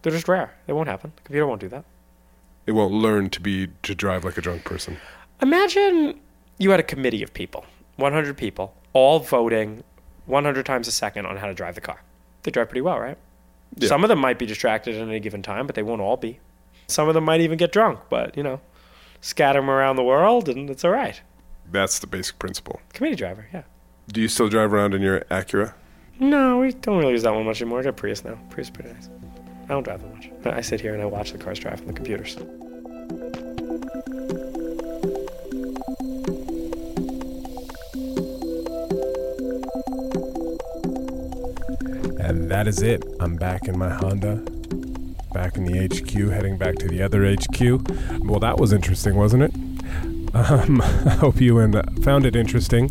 They're 0.02 0.12
just 0.12 0.28
rare. 0.28 0.54
They 0.66 0.72
won't 0.72 0.88
happen. 0.88 1.12
The 1.16 1.22
computer 1.22 1.46
won't 1.46 1.60
do 1.60 1.68
that. 1.68 1.84
It 2.66 2.72
won't 2.72 2.92
learn 2.92 3.30
to 3.30 3.40
be 3.40 3.68
to 3.82 3.94
drive 3.94 4.24
like 4.24 4.36
a 4.36 4.40
drunk 4.40 4.64
person. 4.64 4.98
Imagine 5.40 6.20
you 6.58 6.70
had 6.70 6.80
a 6.80 6.84
committee 6.84 7.22
of 7.22 7.32
people, 7.32 7.64
100 7.96 8.36
people, 8.36 8.74
all 8.92 9.20
voting 9.20 9.84
100 10.26 10.66
times 10.66 10.88
a 10.88 10.92
second 10.92 11.26
on 11.26 11.36
how 11.36 11.46
to 11.46 11.54
drive 11.54 11.74
the 11.74 11.80
car. 11.80 12.02
They 12.42 12.50
drive 12.50 12.68
pretty 12.68 12.80
well, 12.80 12.98
right? 12.98 13.18
Yeah. 13.76 13.88
Some 13.88 14.04
of 14.04 14.08
them 14.08 14.18
might 14.18 14.38
be 14.38 14.46
distracted 14.46 14.96
at 14.96 15.02
any 15.08 15.20
given 15.20 15.42
time, 15.42 15.66
but 15.66 15.74
they 15.74 15.82
won't 15.82 16.00
all 16.00 16.16
be. 16.16 16.40
Some 16.88 17.08
of 17.08 17.14
them 17.14 17.24
might 17.24 17.40
even 17.40 17.58
get 17.58 17.72
drunk, 17.72 18.00
but, 18.08 18.36
you 18.36 18.42
know, 18.42 18.60
scatter 19.20 19.60
them 19.60 19.68
around 19.68 19.96
the 19.96 20.04
world 20.04 20.48
and 20.48 20.70
it's 20.70 20.84
all 20.84 20.92
right. 20.92 21.20
That's 21.70 21.98
the 21.98 22.06
basic 22.06 22.38
principle. 22.38 22.80
Committee 22.92 23.16
driver, 23.16 23.48
yeah. 23.52 23.62
Do 24.08 24.20
you 24.20 24.28
still 24.28 24.48
drive 24.48 24.72
around 24.72 24.94
in 24.94 25.02
your 25.02 25.20
Acura? 25.22 25.74
No, 26.20 26.60
we 26.60 26.72
don't 26.72 26.98
really 26.98 27.12
use 27.12 27.24
that 27.24 27.34
one 27.34 27.44
much 27.44 27.60
anymore. 27.60 27.80
I 27.80 27.82
got 27.82 27.96
Prius 27.96 28.24
now. 28.24 28.38
Prius 28.50 28.68
is 28.68 28.70
pretty 28.70 28.92
nice. 28.92 29.10
I 29.64 29.68
don't 29.68 29.82
drive 29.82 30.00
that 30.00 30.14
much. 30.14 30.30
I 30.46 30.60
sit 30.60 30.80
here 30.80 30.94
and 30.94 31.02
I 31.02 31.06
watch 31.06 31.32
the 31.32 31.38
cars 31.38 31.58
drive 31.58 31.78
from 31.78 31.88
the 31.88 31.92
computers. 31.92 32.36
And 42.20 42.48
that 42.50 42.66
is 42.68 42.80
it. 42.80 43.04
I'm 43.20 43.36
back 43.36 43.66
in 43.66 43.76
my 43.76 43.90
Honda, 43.90 44.44
back 45.36 45.58
in 45.58 45.64
the 45.64 45.86
HQ, 45.86 46.32
heading 46.32 46.56
back 46.56 46.76
to 46.76 46.88
the 46.88 47.02
other 47.02 47.30
HQ. 47.30 47.60
Well, 48.26 48.40
that 48.40 48.56
was 48.56 48.72
interesting, 48.72 49.16
wasn't 49.16 49.42
it? 49.42 49.54
Um, 50.34 50.80
I 50.82 51.10
hope 51.10 51.42
you 51.42 51.60
found 52.00 52.24
it 52.24 52.34
interesting. 52.34 52.88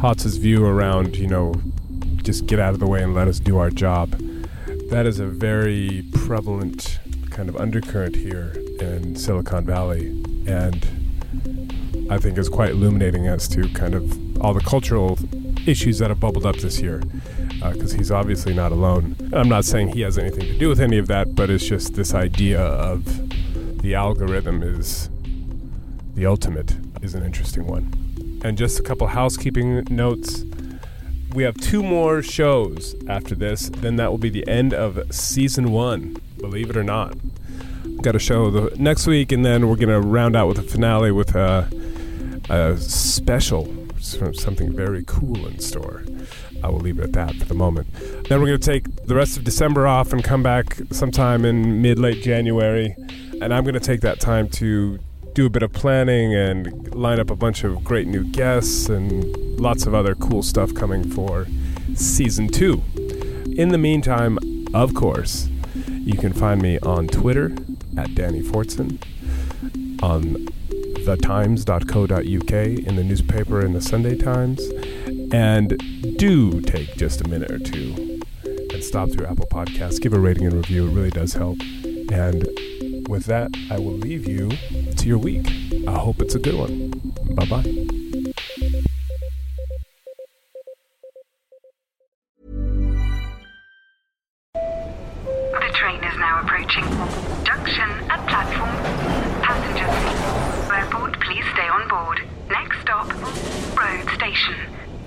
Hotz's 0.00 0.38
view 0.38 0.66
around, 0.66 1.14
you 1.14 1.28
know, 1.28 1.54
just 2.24 2.46
get 2.46 2.58
out 2.58 2.74
of 2.74 2.80
the 2.80 2.88
way 2.88 3.00
and 3.00 3.14
let 3.14 3.28
us 3.28 3.38
do 3.38 3.58
our 3.58 3.70
job. 3.70 4.10
That 4.90 5.06
is 5.06 5.20
a 5.20 5.26
very 5.26 6.04
prevalent 6.14 6.98
kind 7.30 7.48
of 7.48 7.56
undercurrent 7.56 8.16
here 8.16 8.54
in 8.80 9.14
Silicon 9.14 9.64
Valley, 9.64 10.08
and 10.48 10.84
I 12.10 12.18
think 12.18 12.38
is 12.38 12.48
quite 12.48 12.70
illuminating 12.70 13.28
as 13.28 13.46
to 13.50 13.68
kind 13.68 13.94
of 13.94 14.40
all 14.42 14.52
the 14.52 14.62
cultural 14.62 15.16
issues 15.64 16.00
that 16.00 16.10
have 16.10 16.18
bubbled 16.18 16.44
up 16.44 16.56
this 16.56 16.80
year. 16.80 17.02
Because 17.62 17.92
he's 17.92 18.10
obviously 18.10 18.52
not 18.52 18.72
alone. 18.72 19.14
I'm 19.30 19.48
not 19.48 19.66
saying 19.66 19.88
he 19.88 20.00
has 20.02 20.16
anything 20.16 20.46
to 20.46 20.58
do 20.58 20.68
with 20.68 20.80
any 20.80 20.96
of 20.96 21.06
that, 21.08 21.34
but 21.34 21.50
it's 21.50 21.66
just 21.66 21.94
this 21.94 22.14
idea 22.14 22.60
of 22.60 23.04
the 23.82 23.94
algorithm 23.94 24.62
is 24.62 25.10
the 26.14 26.24
ultimate 26.24 26.76
is 27.02 27.14
an 27.14 27.22
interesting 27.22 27.66
one. 27.66 28.40
And 28.42 28.56
just 28.56 28.80
a 28.80 28.82
couple 28.82 29.06
housekeeping 29.08 29.84
notes. 29.90 30.44
We 31.34 31.42
have 31.42 31.56
two 31.56 31.82
more 31.82 32.22
shows 32.22 32.94
after 33.06 33.34
this. 33.34 33.68
Then 33.68 33.96
that 33.96 34.10
will 34.10 34.18
be 34.18 34.30
the 34.30 34.48
end 34.48 34.72
of 34.72 35.14
season 35.14 35.72
one. 35.72 36.16
Believe 36.38 36.70
it 36.70 36.76
or 36.76 36.84
not, 36.84 37.14
got 38.00 38.16
a 38.16 38.18
show 38.18 38.50
the 38.50 38.74
next 38.76 39.06
week, 39.06 39.30
and 39.30 39.44
then 39.44 39.68
we're 39.68 39.76
gonna 39.76 40.00
round 40.00 40.36
out 40.36 40.48
with 40.48 40.58
a 40.58 40.62
finale 40.62 41.12
with 41.12 41.34
a, 41.34 41.68
a 42.48 42.78
special, 42.78 43.72
something 43.98 44.72
very 44.72 45.04
cool 45.06 45.46
in 45.46 45.58
store. 45.58 46.02
I 46.62 46.68
will 46.68 46.80
leave 46.80 46.98
it 46.98 47.04
at 47.04 47.12
that 47.12 47.34
for 47.34 47.44
the 47.44 47.54
moment. 47.54 47.92
Then 48.28 48.40
we're 48.40 48.46
gonna 48.46 48.58
take 48.58 49.06
the 49.06 49.14
rest 49.14 49.36
of 49.36 49.44
December 49.44 49.86
off 49.86 50.12
and 50.12 50.22
come 50.22 50.42
back 50.42 50.78
sometime 50.90 51.44
in 51.44 51.80
mid 51.82 51.98
late 51.98 52.22
January, 52.22 52.94
and 53.40 53.54
I'm 53.54 53.64
gonna 53.64 53.80
take 53.80 54.00
that 54.02 54.20
time 54.20 54.48
to 54.50 54.98
do 55.34 55.46
a 55.46 55.50
bit 55.50 55.62
of 55.62 55.72
planning 55.72 56.34
and 56.34 56.94
line 56.94 57.20
up 57.20 57.30
a 57.30 57.36
bunch 57.36 57.62
of 57.62 57.84
great 57.84 58.08
new 58.08 58.24
guests 58.24 58.88
and 58.88 59.24
lots 59.60 59.86
of 59.86 59.94
other 59.94 60.14
cool 60.14 60.42
stuff 60.42 60.74
coming 60.74 61.08
for 61.08 61.46
season 61.94 62.48
two. 62.48 62.82
In 63.56 63.68
the 63.68 63.78
meantime, 63.78 64.38
of 64.74 64.94
course, 64.94 65.48
you 65.86 66.14
can 66.14 66.32
find 66.32 66.60
me 66.60 66.78
on 66.80 67.06
Twitter 67.08 67.56
at 67.96 68.14
Danny 68.14 68.42
Fortson, 68.42 69.02
on 70.02 70.48
thetimes.co.uk, 71.04 72.52
in 72.52 72.96
the 72.96 73.04
newspaper 73.04 73.64
in 73.64 73.72
the 73.72 73.80
Sunday 73.80 74.16
Times, 74.16 74.60
and 75.32 75.76
do 76.18 76.60
take 76.60 76.96
just 76.96 77.20
a 77.20 77.28
minute 77.28 77.50
or 77.50 77.58
two 77.58 78.20
and 78.44 78.82
stop 78.82 79.10
through 79.10 79.26
Apple 79.26 79.46
Podcasts, 79.46 80.00
give 80.00 80.12
a 80.12 80.20
rating 80.20 80.46
and 80.46 80.54
review. 80.54 80.88
It 80.88 80.92
really 80.92 81.10
does 81.10 81.34
help. 81.34 81.58
And 82.10 82.46
with 83.08 83.26
that, 83.26 83.50
I 83.70 83.78
will 83.78 83.96
leave 83.96 84.26
you 84.26 84.50
to 84.50 85.06
your 85.06 85.18
week. 85.18 85.46
I 85.86 85.92
hope 85.98 86.20
it's 86.20 86.34
a 86.34 86.38
good 86.38 86.54
one. 86.54 86.90
Bye 87.34 87.46
bye. 87.46 87.87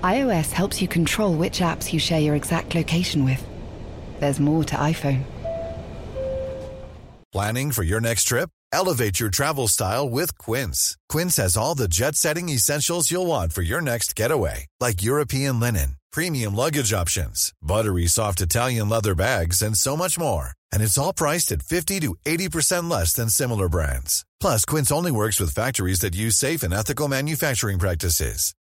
iOS 0.02 0.50
helps 0.52 0.82
you 0.82 0.88
control 0.88 1.34
which 1.34 1.60
apps 1.60 1.92
you 1.92 1.98
share 1.98 2.20
your 2.20 2.34
exact 2.34 2.74
location 2.74 3.24
with. 3.24 3.46
There's 4.20 4.40
more 4.40 4.64
to 4.64 4.76
iPhone. 4.76 5.22
Planning 7.32 7.72
for 7.72 7.82
your 7.82 8.00
next 8.00 8.24
trip? 8.24 8.50
Elevate 8.72 9.18
your 9.18 9.30
travel 9.30 9.68
style 9.68 10.08
with 10.08 10.36
Quince. 10.38 10.96
Quince 11.08 11.36
has 11.36 11.56
all 11.56 11.74
the 11.74 11.88
jet 11.88 12.14
setting 12.14 12.48
essentials 12.48 13.10
you'll 13.10 13.26
want 13.26 13.52
for 13.52 13.62
your 13.62 13.80
next 13.80 14.14
getaway, 14.14 14.66
like 14.80 15.02
European 15.02 15.60
linen, 15.60 15.96
premium 16.10 16.54
luggage 16.54 16.92
options, 16.92 17.52
buttery 17.62 18.06
soft 18.06 18.40
Italian 18.40 18.88
leather 18.88 19.14
bags, 19.14 19.62
and 19.62 19.76
so 19.76 19.96
much 19.96 20.18
more. 20.18 20.50
And 20.72 20.82
it's 20.82 20.98
all 20.98 21.12
priced 21.12 21.52
at 21.52 21.62
50 21.62 22.00
to 22.00 22.14
80% 22.26 22.90
less 22.90 23.12
than 23.12 23.28
similar 23.28 23.68
brands. 23.68 24.24
Plus, 24.40 24.64
Quince 24.64 24.92
only 24.92 25.12
works 25.12 25.40
with 25.40 25.54
factories 25.54 26.00
that 26.00 26.14
use 26.14 26.36
safe 26.36 26.62
and 26.62 26.74
ethical 26.74 27.08
manufacturing 27.08 27.78
practices. 27.78 28.54